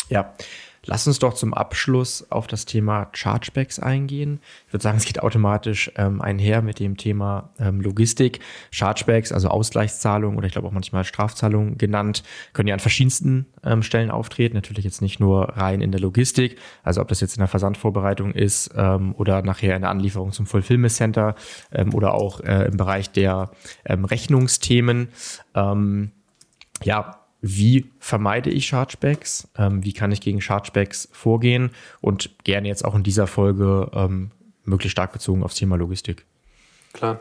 Ja, 0.09 0.35
Lass 0.85 1.07
uns 1.07 1.21
doch 1.21 1.35
zum 1.35 1.55
Abschluss 1.55 2.27
auf 2.31 2.49
das 2.49 2.65
Thema 2.65 3.09
Chargebacks 3.13 3.79
eingehen. 3.79 4.41
Ich 4.67 4.73
würde 4.73 4.83
sagen, 4.83 4.99
es 4.99 5.05
geht 5.05 5.23
automatisch 5.23 5.93
ähm, 5.97 6.21
einher 6.21 6.61
mit 6.61 6.81
dem 6.81 6.97
Thema 6.97 7.51
ähm, 7.61 7.81
Logistik. 7.81 8.41
Chargebacks, 8.73 9.31
also 9.31 9.47
Ausgleichszahlungen 9.49 10.37
oder 10.37 10.49
ich 10.49 10.53
glaube 10.53 10.67
auch 10.67 10.73
manchmal 10.73 11.05
Strafzahlungen 11.05 11.79
genannt, 11.79 12.25
können 12.53 12.67
ja 12.67 12.75
an 12.75 12.81
verschiedensten 12.81 13.47
ähm, 13.63 13.85
Stellen 13.85 14.11
auftreten. 14.11 14.57
Natürlich 14.57 14.85
jetzt 14.85 15.03
nicht 15.03 15.21
nur 15.21 15.51
rein 15.57 15.83
in 15.83 15.93
der 15.93 16.01
Logistik, 16.01 16.59
also 16.83 17.01
ob 17.01 17.07
das 17.07 17.21
jetzt 17.21 17.37
in 17.37 17.41
der 17.41 17.49
Versandvorbereitung 17.49 18.33
ist 18.33 18.73
ähm, 18.77 19.15
oder 19.17 19.43
nachher 19.43 19.77
in 19.77 19.83
der 19.83 19.91
Anlieferung 19.91 20.33
zum 20.33 20.47
Fulfillment 20.47 20.93
Center 20.93 21.37
ähm, 21.71 21.95
oder 21.95 22.15
auch 22.15 22.41
äh, 22.41 22.67
im 22.67 22.77
Bereich 22.77 23.11
der 23.11 23.53
ähm, 23.85 24.05
Rechnungsthemen. 24.05 25.09
Ja, 26.85 27.22
wie 27.43 27.91
vermeide 27.99 28.49
ich 28.51 28.69
Chargebacks, 28.69 29.49
ähm, 29.59 29.85
wie 29.85 29.93
kann 29.93 30.13
ich 30.13 30.21
gegen 30.21 30.41
Chargebacks 30.41 31.09
vorgehen 31.13 31.71
und 32.01 32.31
gerne 32.45 32.69
jetzt 32.69 32.85
auch 32.85 32.95
in 32.95 33.03
dieser 33.03 33.27
Folge 33.27 33.91
ähm, 33.93 34.31
möglichst 34.65 34.93
stark 34.93 35.13
bezogen 35.13 35.43
aufs 35.43 35.57
Thema 35.57 35.77
Logistik. 35.77 36.25
Klar. 36.93 37.21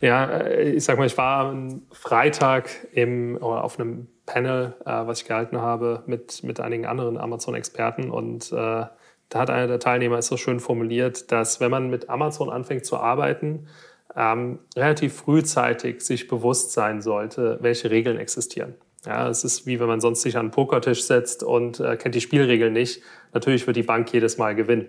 Ja, 0.00 0.24
äh, 0.26 0.70
ich 0.70 0.84
sag 0.84 0.98
mal, 0.98 1.06
ich 1.06 1.18
war 1.18 1.50
am 1.50 1.82
Freitag 1.90 2.70
im, 2.92 3.38
auf 3.42 3.78
einem 3.78 4.06
Panel, 4.24 4.74
äh, 4.86 4.90
was 5.06 5.22
ich 5.22 5.26
gehalten 5.26 5.60
habe, 5.60 6.04
mit, 6.06 6.44
mit 6.44 6.60
einigen 6.60 6.86
anderen 6.86 7.18
Amazon-Experten 7.18 8.10
und 8.10 8.52
äh, 8.52 8.84
da 9.30 9.38
hat 9.38 9.50
einer 9.50 9.66
der 9.66 9.78
Teilnehmer 9.78 10.18
es 10.18 10.26
so 10.26 10.36
schön 10.36 10.60
formuliert, 10.60 11.30
dass 11.32 11.60
wenn 11.60 11.70
man 11.70 11.90
mit 11.90 12.08
Amazon 12.08 12.50
anfängt 12.50 12.84
zu 12.84 12.98
arbeiten, 12.98 13.68
ähm, 14.16 14.58
relativ 14.76 15.14
frühzeitig 15.14 16.02
sich 16.02 16.26
bewusst 16.26 16.72
sein 16.72 17.00
sollte, 17.00 17.58
welche 17.60 17.90
Regeln 17.90 18.18
existieren. 18.18 18.74
Ja, 19.06 19.28
es 19.28 19.44
ist 19.44 19.66
wie 19.66 19.80
wenn 19.80 19.86
man 19.86 20.00
sonst 20.00 20.22
sich 20.22 20.36
an 20.36 20.46
einen 20.46 20.50
Pokertisch 20.50 21.04
setzt 21.04 21.42
und 21.42 21.80
äh, 21.80 21.96
kennt 21.96 22.14
die 22.14 22.20
Spielregeln 22.20 22.72
nicht. 22.72 23.02
Natürlich 23.32 23.66
wird 23.66 23.76
die 23.76 23.82
Bank 23.82 24.12
jedes 24.12 24.36
Mal 24.36 24.54
gewinnen. 24.54 24.88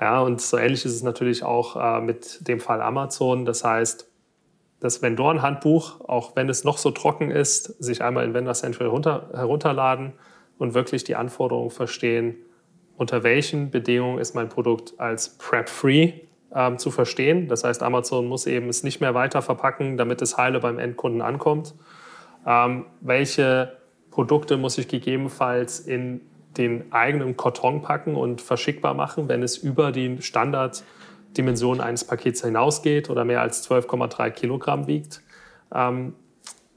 Ja, 0.00 0.20
und 0.20 0.42
so 0.42 0.58
ähnlich 0.58 0.84
ist 0.84 0.94
es 0.94 1.02
natürlich 1.02 1.42
auch 1.42 1.76
äh, 1.76 2.00
mit 2.02 2.46
dem 2.46 2.60
Fall 2.60 2.82
Amazon. 2.82 3.46
Das 3.46 3.64
heißt, 3.64 4.10
das 4.80 5.00
Vendoren-Handbuch, 5.00 6.02
auch 6.02 6.36
wenn 6.36 6.50
es 6.50 6.64
noch 6.64 6.76
so 6.76 6.90
trocken 6.90 7.30
ist, 7.30 7.82
sich 7.82 8.02
einmal 8.02 8.24
in 8.24 8.34
Vendor 8.34 8.52
Central 8.52 8.88
runter, 8.88 9.30
herunterladen 9.32 10.12
und 10.58 10.74
wirklich 10.74 11.04
die 11.04 11.16
Anforderungen 11.16 11.70
verstehen, 11.70 12.36
unter 12.98 13.22
welchen 13.22 13.70
Bedingungen 13.70 14.18
ist 14.18 14.34
mein 14.34 14.50
Produkt 14.50 15.00
als 15.00 15.38
Prep-Free 15.38 16.12
ähm, 16.54 16.76
zu 16.76 16.90
verstehen. 16.90 17.48
Das 17.48 17.64
heißt, 17.64 17.82
Amazon 17.82 18.26
muss 18.26 18.46
eben 18.46 18.68
es 18.68 18.82
nicht 18.82 19.00
mehr 19.00 19.14
weiter 19.14 19.40
verpacken, 19.40 19.96
damit 19.96 20.20
es 20.20 20.36
heile 20.36 20.60
beim 20.60 20.78
Endkunden 20.78 21.22
ankommt 21.22 21.74
ähm, 22.46 22.86
welche 23.00 23.76
Produkte 24.10 24.56
muss 24.56 24.78
ich 24.78 24.88
gegebenenfalls 24.88 25.80
in 25.80 26.20
den 26.56 26.90
eigenen 26.92 27.36
Karton 27.36 27.82
packen 27.82 28.14
und 28.14 28.40
verschickbar 28.40 28.94
machen, 28.94 29.28
wenn 29.28 29.42
es 29.42 29.58
über 29.58 29.92
die 29.92 30.22
Standarddimension 30.22 31.80
eines 31.80 32.04
Pakets 32.04 32.42
hinausgeht 32.42 33.10
oder 33.10 33.24
mehr 33.24 33.42
als 33.42 33.68
12,3 33.68 34.30
Kilogramm 34.30 34.86
wiegt. 34.86 35.20
Ähm, 35.74 36.14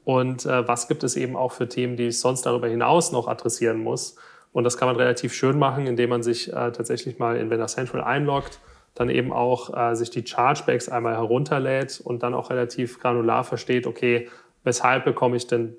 und 0.04 0.44
äh, 0.44 0.66
was 0.66 0.88
gibt 0.88 1.04
es 1.04 1.16
eben 1.16 1.36
auch 1.36 1.52
für 1.52 1.68
Themen, 1.68 1.96
die 1.96 2.08
ich 2.08 2.20
sonst 2.20 2.42
darüber 2.42 2.68
hinaus 2.68 3.12
noch 3.12 3.28
adressieren 3.28 3.78
muss. 3.78 4.16
Und 4.52 4.64
das 4.64 4.76
kann 4.76 4.88
man 4.88 4.96
relativ 4.96 5.32
schön 5.32 5.58
machen, 5.58 5.86
indem 5.86 6.10
man 6.10 6.22
sich 6.22 6.48
äh, 6.48 6.72
tatsächlich 6.72 7.18
mal 7.18 7.36
in 7.36 7.50
Vendor 7.50 7.68
Central 7.68 8.02
einloggt, 8.02 8.58
dann 8.94 9.08
eben 9.08 9.32
auch 9.32 9.74
äh, 9.76 9.94
sich 9.94 10.10
die 10.10 10.26
Chargebacks 10.26 10.88
einmal 10.88 11.14
herunterlädt 11.14 12.00
und 12.02 12.22
dann 12.22 12.34
auch 12.34 12.50
relativ 12.50 12.98
granular 12.98 13.44
versteht, 13.44 13.86
okay, 13.86 14.28
weshalb 14.64 15.04
bekomme 15.04 15.36
ich 15.36 15.46
denn 15.46 15.76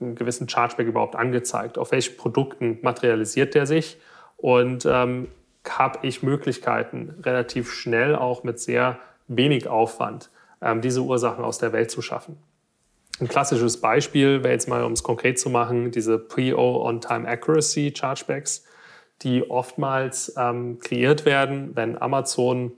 einen 0.00 0.14
gewissen 0.14 0.48
Chargeback 0.48 0.86
überhaupt 0.86 1.16
angezeigt? 1.16 1.78
Auf 1.78 1.92
welchen 1.92 2.16
Produkten 2.16 2.78
materialisiert 2.82 3.54
der 3.54 3.66
sich? 3.66 3.98
Und 4.36 4.86
ähm, 4.86 5.28
habe 5.68 6.00
ich 6.02 6.22
Möglichkeiten, 6.22 7.14
relativ 7.22 7.72
schnell 7.72 8.14
auch 8.14 8.44
mit 8.44 8.60
sehr 8.60 8.98
wenig 9.28 9.68
Aufwand 9.68 10.30
ähm, 10.60 10.80
diese 10.80 11.00
Ursachen 11.00 11.44
aus 11.44 11.58
der 11.58 11.72
Welt 11.72 11.90
zu 11.90 12.02
schaffen. 12.02 12.36
Ein 13.20 13.28
klassisches 13.28 13.80
Beispiel 13.80 14.42
wäre 14.42 14.52
jetzt 14.52 14.68
mal, 14.68 14.82
um 14.82 14.92
es 14.92 15.02
konkret 15.02 15.38
zu 15.38 15.48
machen, 15.48 15.92
diese 15.92 16.18
Pre-O-On-Time-Accuracy 16.18 17.94
Chargebacks, 17.96 18.64
die 19.22 19.48
oftmals 19.48 20.34
ähm, 20.36 20.80
kreiert 20.80 21.24
werden, 21.24 21.70
wenn 21.74 22.00
Amazon 22.00 22.72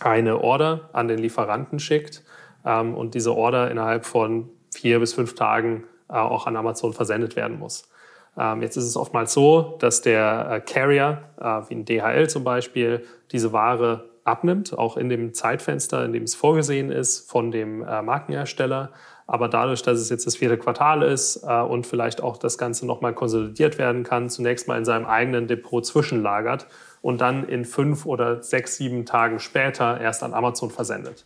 eine 0.00 0.40
Order 0.40 0.88
an 0.92 1.06
den 1.06 1.18
Lieferanten 1.18 1.78
schickt 1.78 2.22
ähm, 2.64 2.94
und 2.94 3.14
diese 3.14 3.34
Order 3.34 3.70
innerhalb 3.70 4.04
von 4.04 4.48
vier 4.72 5.00
bis 5.00 5.14
fünf 5.14 5.34
Tagen 5.34 5.84
äh, 6.08 6.14
auch 6.14 6.46
an 6.46 6.56
Amazon 6.56 6.92
versendet 6.92 7.36
werden 7.36 7.58
muss. 7.58 7.88
Ähm, 8.36 8.62
jetzt 8.62 8.76
ist 8.76 8.84
es 8.84 8.96
oftmals 8.96 9.32
so, 9.32 9.76
dass 9.78 10.02
der 10.02 10.48
äh, 10.50 10.60
Carrier, 10.60 11.22
äh, 11.40 11.44
wie 11.68 11.74
ein 11.74 11.84
DHL 11.84 12.28
zum 12.28 12.44
Beispiel, 12.44 13.04
diese 13.30 13.52
Ware 13.52 14.10
abnimmt, 14.24 14.76
auch 14.76 14.96
in 14.96 15.08
dem 15.08 15.34
Zeitfenster, 15.34 16.04
in 16.04 16.12
dem 16.12 16.24
es 16.24 16.34
vorgesehen 16.34 16.90
ist 16.90 17.30
von 17.30 17.50
dem 17.50 17.82
äh, 17.82 18.02
Markenhersteller 18.02 18.90
aber 19.26 19.48
dadurch, 19.48 19.82
dass 19.82 19.98
es 20.00 20.10
jetzt 20.10 20.26
das 20.26 20.36
vierte 20.36 20.58
Quartal 20.58 21.02
ist 21.02 21.44
äh, 21.44 21.60
und 21.60 21.86
vielleicht 21.86 22.22
auch 22.22 22.36
das 22.36 22.58
Ganze 22.58 22.86
nochmal 22.86 23.14
konsolidiert 23.14 23.78
werden 23.78 24.02
kann, 24.02 24.28
zunächst 24.28 24.68
mal 24.68 24.76
in 24.76 24.84
seinem 24.84 25.06
eigenen 25.06 25.46
Depot 25.46 25.84
zwischenlagert 25.84 26.66
und 27.00 27.20
dann 27.20 27.48
in 27.48 27.64
fünf 27.64 28.06
oder 28.06 28.42
sechs, 28.42 28.76
sieben 28.76 29.06
Tagen 29.06 29.38
später 29.38 30.00
erst 30.00 30.22
an 30.22 30.34
Amazon 30.34 30.70
versendet. 30.70 31.24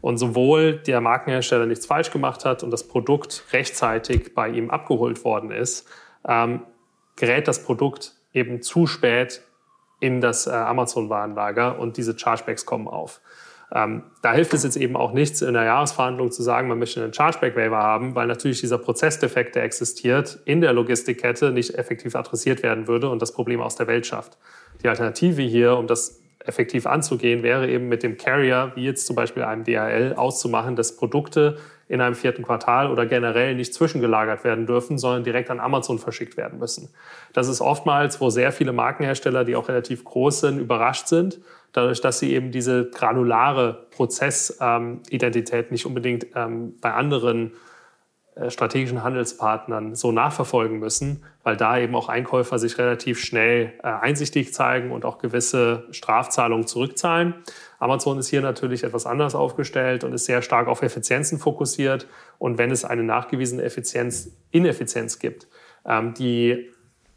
Und 0.00 0.18
sowohl 0.18 0.78
der 0.78 1.00
Markenhersteller 1.00 1.66
nichts 1.66 1.86
falsch 1.86 2.10
gemacht 2.10 2.44
hat 2.44 2.62
und 2.62 2.70
das 2.70 2.86
Produkt 2.86 3.44
rechtzeitig 3.52 4.34
bei 4.34 4.48
ihm 4.48 4.70
abgeholt 4.70 5.24
worden 5.24 5.50
ist, 5.50 5.88
ähm, 6.26 6.62
gerät 7.16 7.48
das 7.48 7.64
Produkt 7.64 8.14
eben 8.32 8.62
zu 8.62 8.86
spät 8.86 9.42
in 10.00 10.20
das 10.20 10.46
äh, 10.46 10.50
Amazon-Warenlager 10.50 11.78
und 11.78 11.96
diese 11.96 12.16
Chargebacks 12.16 12.64
kommen 12.64 12.86
auf. 12.86 13.20
Ähm, 13.70 14.04
da 14.22 14.32
hilft 14.32 14.54
es 14.54 14.64
jetzt 14.64 14.76
eben 14.76 14.96
auch 14.96 15.12
nichts, 15.12 15.42
in 15.42 15.52
der 15.52 15.64
Jahresverhandlung 15.64 16.30
zu 16.30 16.42
sagen, 16.42 16.68
man 16.68 16.78
möchte 16.78 17.02
einen 17.02 17.12
Chargeback-Waiver 17.12 17.76
haben, 17.76 18.14
weil 18.14 18.26
natürlich 18.26 18.60
dieser 18.60 18.78
Prozessdefekt, 18.78 19.56
der 19.56 19.64
existiert, 19.64 20.38
in 20.46 20.62
der 20.62 20.72
Logistikkette 20.72 21.50
nicht 21.50 21.74
effektiv 21.74 22.16
adressiert 22.16 22.62
werden 22.62 22.86
würde 22.86 23.10
und 23.10 23.20
das 23.20 23.32
Problem 23.32 23.60
aus 23.60 23.76
der 23.76 23.86
Welt 23.86 24.06
schafft. 24.06 24.38
Die 24.82 24.88
Alternative 24.88 25.42
hier, 25.42 25.76
um 25.76 25.86
das 25.86 26.22
effektiv 26.44 26.86
anzugehen, 26.86 27.42
wäre 27.42 27.68
eben 27.68 27.88
mit 27.88 28.02
dem 28.02 28.16
Carrier, 28.16 28.72
wie 28.74 28.84
jetzt 28.84 29.06
zum 29.06 29.16
Beispiel 29.16 29.42
einem 29.42 29.64
DHL, 29.64 30.14
auszumachen, 30.16 30.76
dass 30.76 30.96
Produkte 30.96 31.58
in 31.88 32.00
einem 32.00 32.14
vierten 32.14 32.42
Quartal 32.42 32.90
oder 32.90 33.06
generell 33.06 33.54
nicht 33.54 33.72
zwischengelagert 33.72 34.44
werden 34.44 34.66
dürfen, 34.66 34.98
sondern 34.98 35.24
direkt 35.24 35.50
an 35.50 35.58
Amazon 35.58 35.98
verschickt 35.98 36.36
werden 36.36 36.58
müssen. 36.58 36.90
Das 37.32 37.48
ist 37.48 37.60
oftmals, 37.60 38.20
wo 38.20 38.28
sehr 38.28 38.52
viele 38.52 38.72
Markenhersteller, 38.72 39.44
die 39.44 39.56
auch 39.56 39.68
relativ 39.68 40.04
groß 40.04 40.40
sind, 40.40 40.58
überrascht 40.58 41.08
sind 41.08 41.40
dadurch, 41.72 42.00
dass 42.00 42.18
sie 42.18 42.32
eben 42.32 42.50
diese 42.50 42.90
granulare 42.90 43.86
Prozessidentität 43.90 45.66
ähm, 45.66 45.70
nicht 45.70 45.86
unbedingt 45.86 46.26
ähm, 46.34 46.74
bei 46.80 46.92
anderen 46.92 47.52
strategischen 48.48 49.02
Handelspartnern 49.02 49.94
so 49.94 50.12
nachverfolgen 50.12 50.78
müssen, 50.78 51.24
weil 51.42 51.56
da 51.56 51.78
eben 51.78 51.94
auch 51.94 52.08
Einkäufer 52.08 52.58
sich 52.58 52.78
relativ 52.78 53.20
schnell 53.20 53.72
äh, 53.82 53.88
einsichtig 53.88 54.54
zeigen 54.54 54.92
und 54.92 55.04
auch 55.04 55.18
gewisse 55.18 55.86
Strafzahlungen 55.90 56.66
zurückzahlen. 56.66 57.34
Amazon 57.78 58.18
ist 58.18 58.28
hier 58.28 58.40
natürlich 58.40 58.84
etwas 58.84 59.06
anders 59.06 59.34
aufgestellt 59.34 60.04
und 60.04 60.12
ist 60.12 60.24
sehr 60.24 60.42
stark 60.42 60.68
auf 60.68 60.82
Effizienzen 60.82 61.38
fokussiert. 61.38 62.06
Und 62.38 62.58
wenn 62.58 62.70
es 62.70 62.84
eine 62.84 63.02
nachgewiesene 63.02 63.62
Effizienz, 63.62 64.30
Ineffizienz 64.50 65.18
gibt, 65.18 65.46
ähm, 65.84 66.14
die 66.14 66.70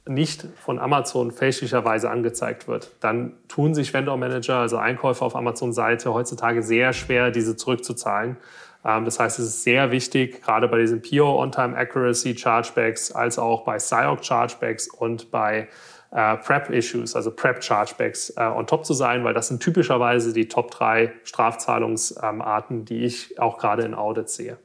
nicht 0.07 0.47
von 0.55 0.79
Amazon 0.79 1.31
fälschlicherweise 1.31 2.09
angezeigt 2.09 2.67
wird, 2.67 2.91
dann 3.01 3.33
tun 3.47 3.75
sich 3.75 3.93
Vendor 3.93 4.17
Manager, 4.17 4.55
also 4.55 4.77
Einkäufer 4.77 5.25
auf 5.25 5.35
Amazon-Seite, 5.35 6.13
heutzutage 6.13 6.63
sehr 6.63 6.93
schwer, 6.93 7.29
diese 7.29 7.55
zurückzuzahlen. 7.55 8.37
Ähm, 8.85 9.05
das 9.05 9.19
heißt, 9.19 9.39
es 9.39 9.45
ist 9.45 9.63
sehr 9.63 9.91
wichtig, 9.91 10.41
gerade 10.41 10.67
bei 10.67 10.79
diesen 10.79 11.01
PO 11.01 11.41
On-Time 11.41 11.77
Accuracy 11.77 12.35
Chargebacks, 12.35 13.11
als 13.11 13.37
auch 13.37 13.63
bei 13.63 13.79
SIOC 13.79 14.23
Chargebacks 14.23 14.87
und 14.89 15.31
bei 15.31 15.67
äh, 16.11 16.37
Prep-Issues, 16.37 17.15
also 17.15 17.31
Prep-Chargebacks, 17.31 18.33
äh, 18.37 18.43
on 18.43 18.67
top 18.67 18.85
zu 18.85 18.93
sein, 18.93 19.23
weil 19.23 19.33
das 19.33 19.47
sind 19.47 19.61
typischerweise 19.61 20.33
die 20.33 20.47
Top 20.47 20.71
drei 20.71 21.13
Strafzahlungsarten, 21.23 22.85
die 22.85 23.05
ich 23.05 23.39
auch 23.39 23.57
gerade 23.57 23.83
in 23.83 23.93
Audits 23.93 24.35
sehe. 24.35 24.57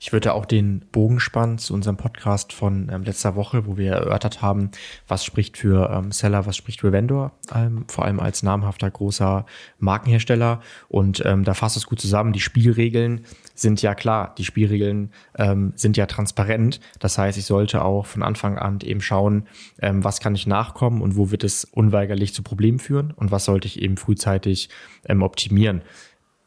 Ich 0.00 0.12
würde 0.12 0.32
auch 0.32 0.46
den 0.46 0.84
Bogen 0.92 1.18
spannen 1.18 1.58
zu 1.58 1.74
unserem 1.74 1.96
Podcast 1.96 2.52
von 2.52 2.88
ähm, 2.92 3.02
letzter 3.02 3.34
Woche, 3.34 3.66
wo 3.66 3.76
wir 3.76 3.92
erörtert 3.92 4.42
haben, 4.42 4.70
was 5.08 5.24
spricht 5.24 5.56
für 5.56 5.90
ähm, 5.90 6.12
Seller, 6.12 6.46
was 6.46 6.56
spricht 6.56 6.82
für 6.82 6.92
Vendor, 6.92 7.32
ähm, 7.52 7.84
vor 7.88 8.04
allem 8.04 8.20
als 8.20 8.44
namhafter 8.44 8.88
großer 8.88 9.44
Markenhersteller. 9.80 10.60
Und 10.88 11.24
ähm, 11.26 11.42
da 11.42 11.52
fasst 11.52 11.76
es 11.76 11.86
gut 11.86 12.00
zusammen. 12.00 12.32
Die 12.32 12.40
Spielregeln 12.40 13.24
sind 13.56 13.82
ja 13.82 13.96
klar. 13.96 14.36
Die 14.38 14.44
Spielregeln 14.44 15.10
ähm, 15.36 15.72
sind 15.74 15.96
ja 15.96 16.06
transparent. 16.06 16.78
Das 17.00 17.18
heißt, 17.18 17.36
ich 17.36 17.44
sollte 17.44 17.84
auch 17.84 18.06
von 18.06 18.22
Anfang 18.22 18.56
an 18.56 18.78
eben 18.82 19.00
schauen, 19.00 19.48
ähm, 19.82 20.04
was 20.04 20.20
kann 20.20 20.36
ich 20.36 20.46
nachkommen 20.46 21.02
und 21.02 21.16
wo 21.16 21.32
wird 21.32 21.42
es 21.42 21.64
unweigerlich 21.64 22.34
zu 22.34 22.44
Problemen 22.44 22.78
führen 22.78 23.10
und 23.10 23.32
was 23.32 23.44
sollte 23.44 23.66
ich 23.66 23.82
eben 23.82 23.96
frühzeitig 23.96 24.68
ähm, 25.06 25.22
optimieren. 25.22 25.82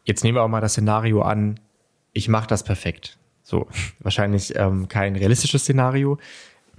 Jetzt 0.06 0.24
nehmen 0.24 0.38
wir 0.38 0.44
auch 0.44 0.48
mal 0.48 0.62
das 0.62 0.72
Szenario 0.72 1.22
an, 1.22 1.60
ich 2.14 2.30
mache 2.30 2.48
das 2.48 2.64
perfekt. 2.64 3.18
So, 3.44 3.68
wahrscheinlich 4.00 4.56
ähm, 4.56 4.88
kein 4.88 5.16
realistisches 5.16 5.64
Szenario. 5.64 6.18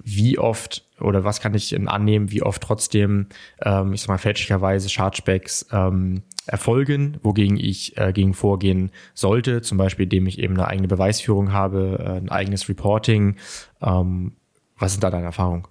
Wie 0.05 0.39
oft 0.39 0.85
oder 1.01 1.25
was 1.25 1.41
kann 1.41 1.55
ich 1.55 1.77
annehmen, 1.89 2.31
wie 2.31 2.43
oft 2.43 2.63
trotzdem, 2.63 3.27
ähm, 3.61 3.93
ich 3.93 4.03
sag 4.03 4.09
mal, 4.09 4.19
fälschlicherweise 4.19 4.89
Chargebacks 4.89 5.67
ähm, 5.73 6.23
erfolgen, 6.47 7.19
wogegen 7.23 7.57
ich 7.57 7.97
äh, 7.99 8.13
gegen 8.13 8.35
vorgehen 8.35 8.91
sollte, 9.15 9.63
zum 9.63 9.79
Beispiel, 9.79 10.05
indem 10.05 10.27
ich 10.27 10.39
eben 10.39 10.55
eine 10.55 10.67
eigene 10.67 10.89
Beweisführung 10.89 11.53
habe, 11.53 11.99
äh, 12.01 12.11
ein 12.17 12.31
eigenes 12.31 12.69
Reporting. 12.69 13.37
Ähm, 13.81 14.33
was 14.79 14.93
sind 14.93 15.05
da 15.05 15.11
deine 15.11 15.27
Erfahrungen? 15.27 15.65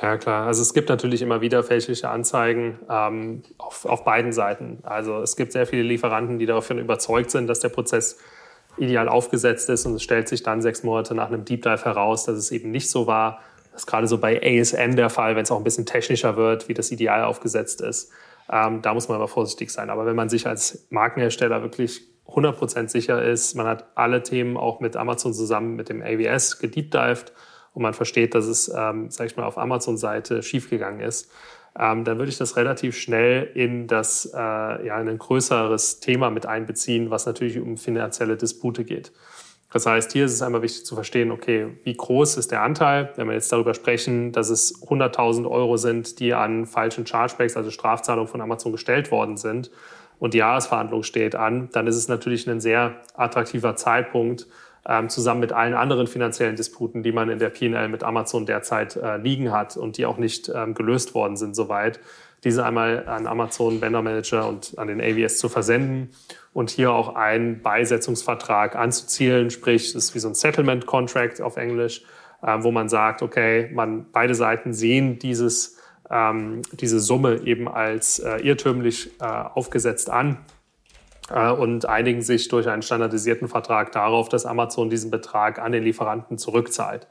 Ja, 0.00 0.16
klar. 0.16 0.46
Also 0.46 0.62
es 0.62 0.74
gibt 0.74 0.88
natürlich 0.88 1.22
immer 1.22 1.40
wieder 1.40 1.62
fälschliche 1.64 2.08
Anzeigen 2.08 2.78
ähm, 2.88 3.42
auf, 3.58 3.84
auf 3.84 4.04
beiden 4.04 4.32
Seiten. 4.32 4.78
Also 4.82 5.20
es 5.22 5.36
gibt 5.36 5.52
sehr 5.52 5.66
viele 5.66 5.82
Lieferanten, 5.82 6.38
die 6.38 6.46
davon 6.46 6.78
überzeugt 6.78 7.30
sind, 7.30 7.48
dass 7.48 7.60
der 7.60 7.68
Prozess 7.68 8.18
ideal 8.78 9.08
aufgesetzt 9.08 9.68
ist 9.68 9.86
und 9.86 9.94
es 9.94 10.02
stellt 10.02 10.28
sich 10.28 10.42
dann 10.42 10.62
sechs 10.62 10.82
Monate 10.82 11.14
nach 11.14 11.28
einem 11.28 11.44
Deep 11.44 11.62
Dive 11.62 11.84
heraus, 11.84 12.24
dass 12.24 12.36
es 12.36 12.50
eben 12.50 12.70
nicht 12.70 12.90
so 12.90 13.06
war. 13.06 13.40
Das 13.72 13.82
ist 13.82 13.86
gerade 13.86 14.06
so 14.06 14.18
bei 14.18 14.40
ASN 14.42 14.96
der 14.96 15.10
Fall, 15.10 15.36
wenn 15.36 15.44
es 15.44 15.50
auch 15.50 15.58
ein 15.58 15.64
bisschen 15.64 15.86
technischer 15.86 16.36
wird, 16.36 16.68
wie 16.68 16.74
das 16.74 16.90
ideal 16.90 17.24
aufgesetzt 17.24 17.80
ist. 17.80 18.10
Ähm, 18.50 18.82
da 18.82 18.94
muss 18.94 19.08
man 19.08 19.16
aber 19.16 19.28
vorsichtig 19.28 19.70
sein. 19.70 19.90
Aber 19.90 20.06
wenn 20.06 20.16
man 20.16 20.28
sich 20.28 20.46
als 20.46 20.86
Markenhersteller 20.90 21.62
wirklich 21.62 22.02
100% 22.26 22.88
sicher 22.88 23.22
ist, 23.22 23.54
man 23.54 23.66
hat 23.66 23.86
alle 23.94 24.22
Themen 24.22 24.56
auch 24.56 24.80
mit 24.80 24.96
Amazon 24.96 25.32
zusammen 25.32 25.76
mit 25.76 25.88
dem 25.88 26.02
AWS 26.02 26.58
gedeepdived 26.58 27.32
und 27.72 27.82
man 27.82 27.94
versteht, 27.94 28.34
dass 28.34 28.46
es, 28.46 28.72
ähm, 28.74 29.10
sag 29.10 29.26
ich 29.26 29.36
mal, 29.36 29.44
auf 29.44 29.58
Amazon-Seite 29.58 30.42
schiefgegangen 30.42 31.00
ist, 31.00 31.30
ähm, 31.78 32.04
dann 32.04 32.18
würde 32.18 32.30
ich 32.30 32.38
das 32.38 32.56
relativ 32.56 32.96
schnell 32.96 33.50
in 33.54 33.86
das 33.86 34.30
äh, 34.32 34.38
ja, 34.38 35.00
in 35.00 35.08
ein 35.08 35.18
größeres 35.18 36.00
Thema 36.00 36.30
mit 36.30 36.46
einbeziehen, 36.46 37.10
was 37.10 37.26
natürlich 37.26 37.58
um 37.58 37.76
finanzielle 37.76 38.36
Dispute 38.36 38.84
geht. 38.84 39.12
Das 39.70 39.84
heißt, 39.84 40.12
hier 40.12 40.24
ist 40.24 40.32
es 40.32 40.40
einmal 40.40 40.62
wichtig 40.62 40.86
zu 40.86 40.94
verstehen, 40.94 41.30
okay, 41.30 41.76
wie 41.84 41.94
groß 41.94 42.38
ist 42.38 42.50
der 42.52 42.62
Anteil? 42.62 43.12
Wenn 43.16 43.26
wir 43.26 43.34
jetzt 43.34 43.52
darüber 43.52 43.74
sprechen, 43.74 44.32
dass 44.32 44.48
es 44.48 44.82
100.000 44.82 45.48
Euro 45.48 45.76
sind, 45.76 46.20
die 46.20 46.32
an 46.32 46.64
falschen 46.64 47.06
Chargebacks, 47.06 47.56
also 47.56 47.70
Strafzahlungen 47.70 48.28
von 48.28 48.40
Amazon 48.40 48.72
gestellt 48.72 49.10
worden 49.10 49.36
sind 49.36 49.70
und 50.18 50.32
die 50.32 50.38
Jahresverhandlung 50.38 51.02
steht 51.02 51.34
an, 51.34 51.68
dann 51.72 51.86
ist 51.86 51.96
es 51.96 52.08
natürlich 52.08 52.48
ein 52.48 52.60
sehr 52.60 52.96
attraktiver 53.14 53.76
Zeitpunkt, 53.76 54.46
ähm, 54.88 55.10
zusammen 55.10 55.40
mit 55.40 55.52
allen 55.52 55.74
anderen 55.74 56.06
finanziellen 56.06 56.56
Disputen, 56.56 57.02
die 57.02 57.12
man 57.12 57.28
in 57.28 57.38
der 57.38 57.50
PL 57.50 57.88
mit 57.88 58.02
Amazon 58.02 58.46
derzeit 58.46 58.96
äh, 58.96 59.18
liegen 59.18 59.52
hat 59.52 59.76
und 59.76 59.98
die 59.98 60.06
auch 60.06 60.16
nicht 60.16 60.50
ähm, 60.52 60.74
gelöst 60.74 61.14
worden 61.14 61.36
sind 61.36 61.54
soweit, 61.54 62.00
diese 62.44 62.64
einmal 62.64 63.06
an 63.06 63.26
Amazon 63.26 63.80
Vendor 63.80 64.02
Manager 64.02 64.48
und 64.48 64.78
an 64.78 64.88
den 64.88 65.00
AWS 65.00 65.38
zu 65.38 65.48
versenden 65.48 66.10
und 66.52 66.70
hier 66.70 66.92
auch 66.92 67.16
einen 67.16 67.62
Beisetzungsvertrag 67.62 68.76
anzuzielen, 68.76 69.50
sprich, 69.50 69.92
das 69.92 70.04
ist 70.04 70.14
wie 70.14 70.20
so 70.20 70.28
ein 70.28 70.34
Settlement 70.34 70.86
Contract 70.86 71.42
auf 71.42 71.56
Englisch, 71.56 72.02
äh, 72.42 72.56
wo 72.60 72.70
man 72.70 72.88
sagt, 72.88 73.22
okay, 73.22 73.70
man, 73.74 74.06
beide 74.10 74.34
Seiten 74.34 74.72
sehen 74.72 75.18
dieses, 75.18 75.78
ähm, 76.10 76.62
diese 76.72 77.00
Summe 77.00 77.42
eben 77.44 77.68
als 77.68 78.20
äh, 78.20 78.38
irrtümlich 78.38 79.10
äh, 79.20 79.24
aufgesetzt 79.24 80.08
an 80.08 80.38
und 81.30 81.86
einigen 81.86 82.22
sich 82.22 82.48
durch 82.48 82.68
einen 82.68 82.82
standardisierten 82.82 83.48
Vertrag 83.48 83.92
darauf, 83.92 84.28
dass 84.28 84.46
Amazon 84.46 84.88
diesen 84.88 85.10
Betrag 85.10 85.58
an 85.58 85.72
den 85.72 85.84
Lieferanten 85.84 86.38
zurückzahlt. 86.38 87.06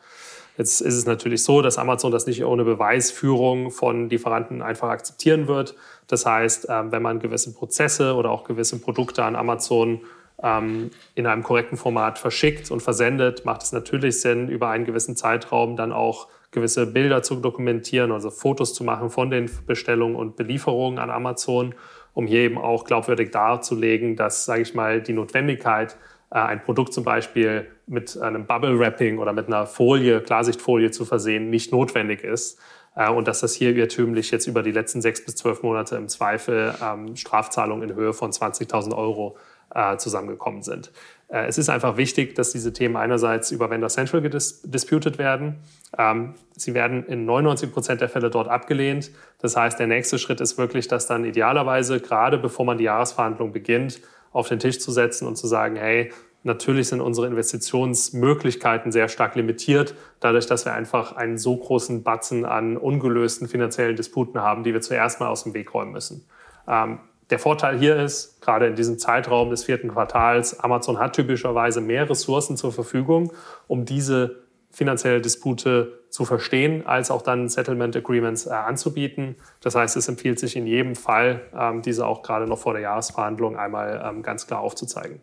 Jetzt 0.58 0.82
ist 0.82 0.96
es 0.96 1.06
natürlich 1.06 1.44
so, 1.44 1.62
dass 1.62 1.78
Amazon 1.78 2.12
das 2.12 2.26
nicht 2.26 2.44
ohne 2.44 2.64
Beweisführung 2.64 3.70
von 3.70 4.10
Lieferanten 4.10 4.64
einfach 4.64 4.90
akzeptieren 4.90 5.48
wird. 5.48 5.76
Das 6.08 6.26
heißt, 6.26 6.68
ähm, 6.70 6.92
wenn 6.92 7.04
man 7.04 7.20
gewisse 7.20 7.54
Prozesse 7.54 8.16
oder 8.16 8.32
auch 8.32 8.44
gewisse 8.44 8.80
Produkte 8.80 9.24
an 9.24 9.36
Amazon 9.36 10.02
ähm, 10.42 10.90
in 11.14 11.28
einem 11.28 11.44
korrekten 11.44 11.78
Format 11.78 12.18
verschickt 12.18 12.72
und 12.72 12.82
versendet, 12.82 13.46
macht 13.46 13.62
es 13.62 13.72
natürlich 13.72 14.20
Sinn, 14.20 14.50
über 14.50 14.70
einen 14.70 14.86
gewissen 14.86 15.16
Zeitraum 15.16 15.76
dann 15.76 15.92
auch 15.92 16.28
gewisse 16.52 16.88
Bilder 16.88 17.22
zu 17.22 17.36
dokumentieren, 17.36 18.12
also 18.12 18.32
Fotos 18.32 18.74
zu 18.74 18.84
machen 18.84 19.12
von 19.12 19.30
den 19.30 19.50
Bestellungen 19.68 20.16
und 20.16 20.38
Belieferungen 20.38 20.98
an 20.98 21.12
Amazon, 21.12 21.76
um 22.18 22.26
hier 22.26 22.40
eben 22.40 22.58
auch 22.58 22.84
glaubwürdig 22.84 23.30
darzulegen, 23.30 24.16
dass, 24.16 24.46
sage 24.46 24.64
ich 24.64 24.74
mal, 24.74 25.04
die 25.04 25.14
Notwendigkeit, 25.14 25.98
äh, 26.32 26.40
ein 26.40 26.64
Produkt 26.64 26.92
zum 26.92 27.04
Beispiel 27.04 27.68
mit 27.86 28.20
einem 28.20 28.48
Bubble 28.48 28.80
Wrapping 28.80 29.20
oder 29.20 29.34
mit 29.34 29.46
einer 29.46 29.68
Folie, 29.68 30.20
Klarsichtfolie 30.22 30.90
zu 30.90 31.06
versehen, 31.06 31.52
nicht 31.52 31.72
notwendig 31.72 32.24
ist. 32.24 32.60
Äh, 32.96 33.12
und 33.12 33.28
dass 33.28 33.42
das 33.42 33.54
hier 33.54 33.76
irrtümlich 33.76 34.32
jetzt 34.32 34.48
über 34.48 34.64
die 34.64 34.72
letzten 34.72 35.00
sechs 35.00 35.24
bis 35.24 35.36
zwölf 35.36 35.62
Monate 35.62 35.96
im 35.96 36.08
Zweifel 36.08 36.74
ähm, 36.84 37.16
Strafzahlungen 37.16 37.88
in 37.88 37.96
Höhe 37.96 38.14
von 38.14 38.32
20.000 38.32 38.98
Euro 38.98 39.38
äh, 39.76 39.98
zusammengekommen 39.98 40.64
sind. 40.64 40.92
Äh, 41.30 41.46
es 41.48 41.58
ist 41.58 41.70
einfach 41.70 41.98
wichtig, 41.98 42.36
dass 42.36 42.52
diese 42.52 42.74
Themen 42.74 42.96
einerseits 42.96 43.52
über 43.52 43.70
Vendor 43.70 43.90
Central 43.90 44.22
gedisputed 44.22 45.18
werden. 45.18 45.56
Ähm, 45.98 46.36
sie 46.56 46.74
werden 46.74 47.06
in 47.06 47.26
99 47.26 47.72
Prozent 47.72 48.02
der 48.02 48.10
Fälle 48.10 48.30
dort 48.30 48.48
abgelehnt. 48.48 49.12
Das 49.40 49.56
heißt, 49.56 49.80
der 49.80 49.88
nächste 49.88 50.20
Schritt 50.20 50.42
ist 50.42 50.58
wirklich, 50.58 50.88
dass 50.88 51.08
dann 51.08 51.26
idealerweise, 51.26 52.00
gerade 52.00 52.38
bevor 52.38 52.66
man 52.66 52.78
die 52.78 52.86
Jahresverhandlung 52.86 53.52
beginnt, 53.52 54.02
auf 54.32 54.50
den 54.50 54.60
Tisch 54.60 54.80
zu 54.80 54.92
setzen 54.92 55.28
und 55.28 55.36
zu 55.38 55.48
sagen, 55.48 55.76
hey, 55.76 56.12
natürlich 56.44 56.88
sind 56.88 57.02
unsere 57.02 57.28
Investitionsmöglichkeiten 57.28 58.92
sehr 58.92 59.10
stark 59.10 59.36
limitiert, 59.36 59.96
dadurch, 60.20 60.46
dass 60.48 60.66
wir 60.66 60.74
einfach 60.74 61.16
einen 61.16 61.38
so 61.38 61.58
großen 61.58 62.04
Batzen 62.04 62.46
an 62.46 62.78
ungelösten 62.78 63.48
finanziellen 63.48 63.96
Disputen 63.96 64.42
haben, 64.42 64.64
die 64.64 64.74
wir 64.74 64.82
zuerst 64.82 65.20
mal 65.20 65.28
aus 65.28 65.44
dem 65.44 65.54
Weg 65.54 65.74
räumen 65.74 65.92
müssen. 65.92 66.26
Ähm, 66.68 67.00
der 67.30 67.40
Vorteil 67.40 67.78
hier 67.78 67.98
ist, 67.98 68.42
gerade 68.42 68.68
in 68.68 68.76
diesem 68.76 69.00
Zeitraum 69.00 69.50
des 69.50 69.66
vierten 69.66 69.90
Quartals, 69.90 70.60
Amazon 70.60 70.98
hat 70.98 71.14
typischerweise 71.14 71.82
mehr 71.82 72.10
Ressourcen 72.10 72.56
zur 72.56 72.72
Verfügung, 72.72 73.34
um 73.68 73.86
diese 73.86 74.48
finanzielle 74.72 75.22
Dispute 75.22 76.00
zu 76.10 76.24
verstehen, 76.24 76.86
als 76.86 77.12
auch 77.12 77.22
dann 77.22 77.50
Settlement 77.50 77.96
Agreements 77.96 78.46
äh, 78.46 78.52
anzubieten. 78.52 79.36
Das 79.62 79.76
heißt, 79.76 79.98
es 79.98 80.08
empfiehlt 80.08 80.40
sich 80.40 80.56
in 80.56 80.68
jedem 80.68 80.96
Fall, 80.96 81.42
ähm, 81.58 81.82
diese 81.82 82.06
auch 82.06 82.22
gerade 82.22 82.48
noch 82.48 82.60
vor 82.60 82.74
der 82.74 82.84
Jahresverhandlung 82.84 83.58
einmal 83.58 84.02
ähm, 84.06 84.24
ganz 84.24 84.48
klar 84.48 84.62
aufzuzeigen. 84.62 85.20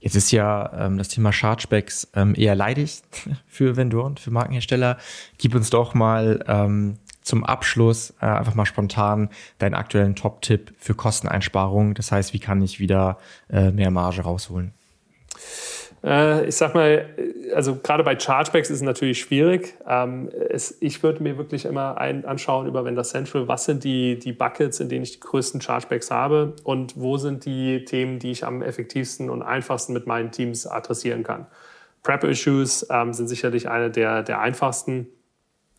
Jetzt 0.00 0.16
ist 0.16 0.32
ja 0.32 0.70
ähm, 0.78 0.98
das 0.98 1.08
Thema 1.08 1.32
Chargebacks 1.32 2.08
ähm, 2.14 2.34
eher 2.36 2.54
leidig 2.54 3.02
für 3.46 3.76
Vendoren, 3.76 4.16
für 4.16 4.30
Markenhersteller. 4.30 4.98
Gib 5.38 5.54
uns 5.54 5.70
doch 5.70 5.94
mal 5.94 6.44
ähm, 6.46 6.98
zum 7.24 7.42
Abschluss 7.42 8.14
äh, 8.20 8.26
einfach 8.26 8.54
mal 8.54 8.66
spontan 8.66 9.30
deinen 9.58 9.74
aktuellen 9.74 10.14
Top-Tipp 10.14 10.72
für 10.78 10.94
Kosteneinsparungen. 10.94 11.94
Das 11.94 12.12
heißt, 12.12 12.32
wie 12.32 12.38
kann 12.38 12.62
ich 12.62 12.78
wieder 12.78 13.18
äh, 13.50 13.72
mehr 13.72 13.90
Marge 13.90 14.22
rausholen? 14.22 14.72
Äh, 16.04 16.46
ich 16.46 16.56
sag 16.56 16.74
mal, 16.74 17.06
also 17.54 17.76
gerade 17.76 18.04
bei 18.04 18.18
Chargebacks 18.18 18.68
ist 18.68 18.76
es 18.76 18.82
natürlich 18.82 19.18
schwierig. 19.20 19.74
Ähm, 19.88 20.28
ich 20.80 21.02
würde 21.02 21.22
mir 21.22 21.38
wirklich 21.38 21.64
immer 21.64 21.98
anschauen 21.98 22.66
über 22.66 22.84
Vendor 22.84 23.04
Central, 23.04 23.48
was 23.48 23.64
sind 23.64 23.84
die, 23.84 24.18
die 24.18 24.32
Buckets, 24.32 24.80
in 24.80 24.90
denen 24.90 25.04
ich 25.04 25.12
die 25.12 25.20
größten 25.20 25.62
Chargebacks 25.62 26.10
habe 26.10 26.54
und 26.62 27.00
wo 27.00 27.16
sind 27.16 27.46
die 27.46 27.84
Themen, 27.86 28.18
die 28.18 28.32
ich 28.32 28.44
am 28.44 28.60
effektivsten 28.60 29.30
und 29.30 29.42
einfachsten 29.42 29.94
mit 29.94 30.06
meinen 30.06 30.30
Teams 30.30 30.66
adressieren 30.66 31.22
kann. 31.22 31.46
Prep-Issues 32.02 32.86
ähm, 32.90 33.14
sind 33.14 33.28
sicherlich 33.28 33.70
eine 33.70 33.90
der, 33.90 34.22
der 34.22 34.40
einfachsten. 34.40 35.08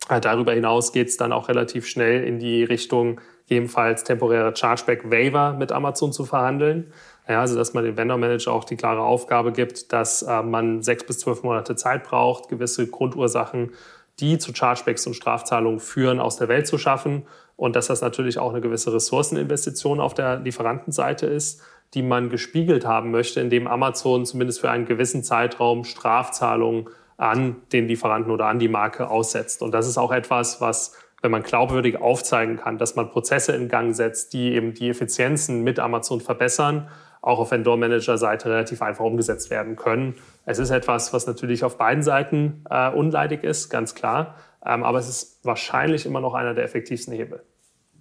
Äh, 0.09 0.21
darüber 0.21 0.53
hinaus 0.53 0.91
geht 0.91 1.07
es 1.09 1.17
dann 1.17 1.31
auch 1.31 1.49
relativ 1.49 1.87
schnell 1.87 2.23
in 2.23 2.39
die 2.39 2.63
Richtung, 2.63 3.19
gegebenenfalls 3.47 4.03
temporäre 4.03 4.55
Chargeback-Waiver 4.55 5.53
mit 5.53 5.71
Amazon 5.71 6.11
zu 6.11 6.25
verhandeln. 6.25 6.91
Ja, 7.27 7.41
also 7.41 7.55
dass 7.55 7.73
man 7.73 7.83
dem 7.83 7.97
Vendor 7.97 8.17
Manager 8.17 8.51
auch 8.51 8.65
die 8.65 8.75
klare 8.75 9.01
Aufgabe 9.01 9.51
gibt, 9.51 9.91
dass 9.93 10.21
äh, 10.21 10.43
man 10.43 10.83
sechs 10.83 11.05
bis 11.05 11.19
zwölf 11.19 11.43
Monate 11.43 11.75
Zeit 11.75 12.03
braucht, 12.03 12.49
gewisse 12.49 12.87
Grundursachen, 12.87 13.71
die 14.19 14.37
zu 14.37 14.53
Chargebacks 14.53 15.07
und 15.07 15.15
Strafzahlungen 15.15 15.79
führen, 15.79 16.19
aus 16.19 16.37
der 16.37 16.47
Welt 16.47 16.67
zu 16.67 16.77
schaffen. 16.77 17.25
Und 17.57 17.75
dass 17.75 17.87
das 17.87 18.01
natürlich 18.01 18.37
auch 18.37 18.51
eine 18.51 18.61
gewisse 18.61 18.93
Ressourceninvestition 18.93 19.99
auf 19.99 20.13
der 20.13 20.37
Lieferantenseite 20.37 21.25
ist, 21.25 21.61
die 21.93 22.03
man 22.03 22.29
gespiegelt 22.29 22.85
haben 22.85 23.11
möchte, 23.11 23.39
indem 23.39 23.67
Amazon 23.67 24.25
zumindest 24.25 24.59
für 24.59 24.69
einen 24.69 24.85
gewissen 24.85 25.23
Zeitraum 25.23 25.83
Strafzahlungen 25.83 26.89
an 27.17 27.57
den 27.71 27.87
Lieferanten 27.87 28.31
oder 28.31 28.47
an 28.47 28.59
die 28.59 28.67
Marke 28.67 29.09
aussetzt. 29.09 29.61
Und 29.61 29.71
das 29.71 29.87
ist 29.87 29.97
auch 29.97 30.11
etwas, 30.11 30.61
was, 30.61 30.95
wenn 31.21 31.31
man 31.31 31.43
glaubwürdig 31.43 32.01
aufzeigen 32.01 32.57
kann, 32.57 32.77
dass 32.77 32.95
man 32.95 33.09
Prozesse 33.09 33.53
in 33.53 33.69
Gang 33.69 33.95
setzt, 33.95 34.33
die 34.33 34.53
eben 34.53 34.73
die 34.73 34.89
Effizienzen 34.89 35.63
mit 35.63 35.79
Amazon 35.79 36.21
verbessern, 36.21 36.89
auch 37.21 37.39
auf 37.39 37.51
Vendor-Manager-Seite 37.51 38.49
relativ 38.49 38.81
einfach 38.81 39.03
umgesetzt 39.03 39.49
werden 39.49 39.75
können. 39.75 40.15
Es 40.45 40.59
ist 40.59 40.69
etwas, 40.69 41.11
was 41.11 41.25
natürlich 41.25 41.63
auf 41.63 41.77
beiden 41.77 42.03
Seiten 42.03 42.63
äh, 42.69 42.91
unleidig 42.91 43.43
ist, 43.43 43.69
ganz 43.69 43.95
klar. 43.95 44.35
Ähm, 44.63 44.83
aber 44.83 44.99
es 44.99 45.09
ist 45.09 45.39
wahrscheinlich 45.43 46.05
immer 46.05 46.21
noch 46.21 46.33
einer 46.33 46.53
der 46.53 46.63
effektivsten 46.63 47.13
Hebel. 47.13 47.43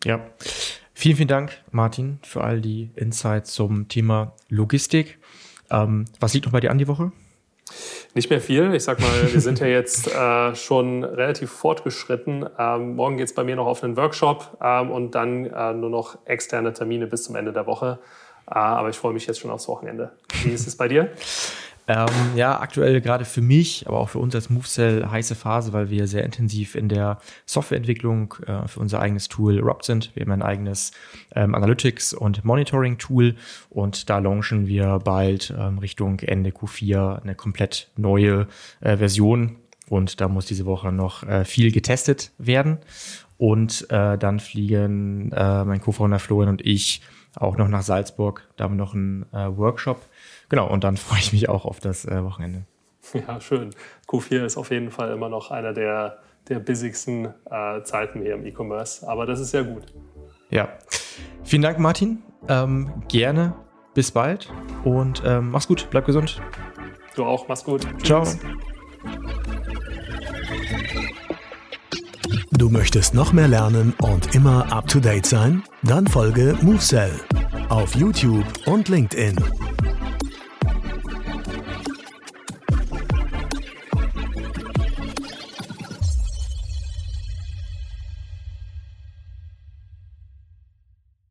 Ja. 0.05 0.21
Vielen, 0.93 1.17
vielen 1.17 1.29
Dank, 1.29 1.63
Martin, 1.71 2.19
für 2.23 2.45
all 2.45 2.61
die 2.61 2.91
Insights 2.95 3.53
zum 3.53 3.89
Thema 3.89 4.35
Logistik. 4.49 5.19
Ähm, 5.71 6.05
was 6.21 6.35
liegt 6.35 6.47
noch 6.47 6.53
bei 6.53 6.61
dir 6.61 6.71
an 6.71 6.79
die 6.79 6.87
Woche? 6.87 7.13
Nicht 8.15 8.31
mehr 8.31 8.41
viel. 8.41 8.75
Ich 8.75 8.85
sag 8.85 9.01
mal, 9.01 9.33
wir 9.33 9.41
sind 9.41 9.61
ja 9.61 9.67
jetzt 9.67 10.07
äh, 10.07 10.55
schon 10.55 11.05
relativ 11.05 11.51
fortgeschritten. 11.51 12.49
Ähm, 12.59 12.97
morgen 12.97 13.17
geht 13.17 13.27
es 13.27 13.35
bei 13.35 13.45
mir 13.45 13.57
noch 13.57 13.67
auf 13.67 13.83
einen 13.83 13.97
Workshop 13.97 14.57
ähm, 14.63 14.91
und 14.91 15.15
dann 15.15 15.47
äh, 15.47 15.73
nur 15.73 15.91
noch 15.91 16.19
externe 16.25 16.73
Termine 16.73 17.07
bis 17.07 17.25
zum 17.25 17.37
Ende 17.37 17.53
der 17.53 17.67
Woche. 17.67 17.99
Äh, 18.47 18.55
aber 18.55 18.89
ich 18.91 18.97
freue 18.97 19.13
mich 19.13 19.27
jetzt 19.27 19.41
schon 19.41 19.51
aufs 19.51 19.69
Wochenende. 19.69 20.13
Wie 20.43 20.51
ist 20.51 20.67
es 20.67 20.77
bei 20.77 20.89
dir? 20.89 21.11
Ähm, 21.87 22.09
ja, 22.35 22.61
aktuell 22.61 23.03
gerade 23.03 23.27
für 23.27 23.43
mich, 23.43 23.87
aber 23.87 23.99
auch 23.99 24.09
für 24.09 24.19
uns 24.19 24.35
als 24.35 24.49
MoveCell 24.49 25.07
heiße 25.07 25.35
Phase, 25.35 25.75
weil 25.75 25.91
wir 25.91 26.07
sehr 26.07 26.25
intensiv 26.25 26.77
in 26.77 26.89
der 26.89 27.19
Softwareentwicklung 27.45 28.35
äh, 28.47 28.67
für 28.67 28.81
unser 28.81 29.01
eigenes 29.01 29.29
Tool 29.29 29.61
Rob 29.61 29.85
sind. 29.85 30.11
Wir 30.15 30.23
haben 30.23 30.33
ein 30.33 30.43
eigenes 30.43 30.93
ähm, 31.35 31.55
Analytics- 31.55 32.15
und 32.15 32.43
Monitoring-Tool 32.43 33.35
und 33.69 34.09
da 34.09 34.19
launchen 34.19 34.67
wir 34.67 34.99
bald 35.05 35.53
ähm, 35.59 35.79
Richtung 35.79 36.21
Ende 36.21 36.51
Q4 36.51 37.21
eine 37.21 37.35
komplett 37.35 37.91
neue 37.97 38.49
äh, 38.81 38.97
Version. 38.97 39.57
Und 39.91 40.23
da 40.23 40.29
muss 40.29 40.47
diese 40.47 40.65
Woche 40.65 40.91
noch 40.91 41.25
äh, 41.25 41.45
viel 41.45 41.71
getestet 41.71 42.33
werden. 42.39 42.79
Und 43.37 43.91
äh, 43.91 44.17
dann 44.17 44.41
fliegen 44.41 45.33
äh, 45.33 45.65
mein 45.65 45.83
Co-Founder 45.83 46.19
Florian 46.19 46.49
und 46.49 46.65
ich 46.65 47.03
auch 47.37 47.57
noch 47.57 47.69
nach 47.69 47.83
Salzburg. 47.83 48.49
Da 48.57 48.65
haben 48.65 48.77
wir 48.77 48.85
noch 48.85 48.95
einen 48.95 49.27
äh, 49.33 49.57
Workshop 49.57 50.01
genau, 50.55 50.69
und 50.69 50.85
dann 50.85 50.97
freue 50.97 51.19
ich 51.19 51.33
mich 51.33 51.49
auch 51.49 51.65
auf 51.65 51.81
das 51.81 52.05
äh, 52.05 52.23
Wochenende. 52.23 52.65
Ja, 53.13 53.41
schön. 53.41 53.71
Q4 54.09 54.47
ist 54.47 54.57
auf 54.57 54.71
jeden 54.71 54.91
Fall 54.91 55.13
immer 55.13 55.29
noch 55.29 55.51
einer 55.51 55.75
der, 55.75 56.19
der 56.49 56.59
bussigsten 56.59 57.35
äh, 57.51 57.83
Zeiten 57.83 58.23
hier 58.23 58.35
im 58.35 58.47
E-Commerce, 58.47 59.07
aber 59.07 59.27
das 59.27 59.41
ist 59.41 59.53
ja 59.53 59.63
gut. 59.63 59.83
Ja. 60.49 60.69
Vielen 61.43 61.63
Dank, 61.63 61.79
Martin. 61.79 62.23
Ähm, 62.49 63.03
gerne. 63.09 63.55
Bis 63.93 64.11
bald 64.11 64.51
und 64.85 65.23
ähm, 65.25 65.51
mach's 65.51 65.69
gut. 65.69 65.87
Bleib 65.91 66.07
gesund. 66.07 66.41
Du 67.15 67.25
auch. 67.25 67.47
Mach's 67.47 67.63
gut. 67.63 67.87
Ciao. 68.03 68.25
Du 72.53 72.71
möchtest 72.71 73.15
noch 73.15 73.33
mehr 73.33 73.49
lernen 73.49 73.95
und 74.01 74.35
immer 74.35 74.73
up 74.73 74.89
to 74.89 74.99
date 74.99 75.27
sein? 75.27 75.63
Dann 75.83 76.07
folge 76.07 76.57
MoveSell 76.63 77.13
auf 77.69 77.95
YouTube 77.95 78.47
und 78.67 78.89
LinkedIn. 78.89 79.37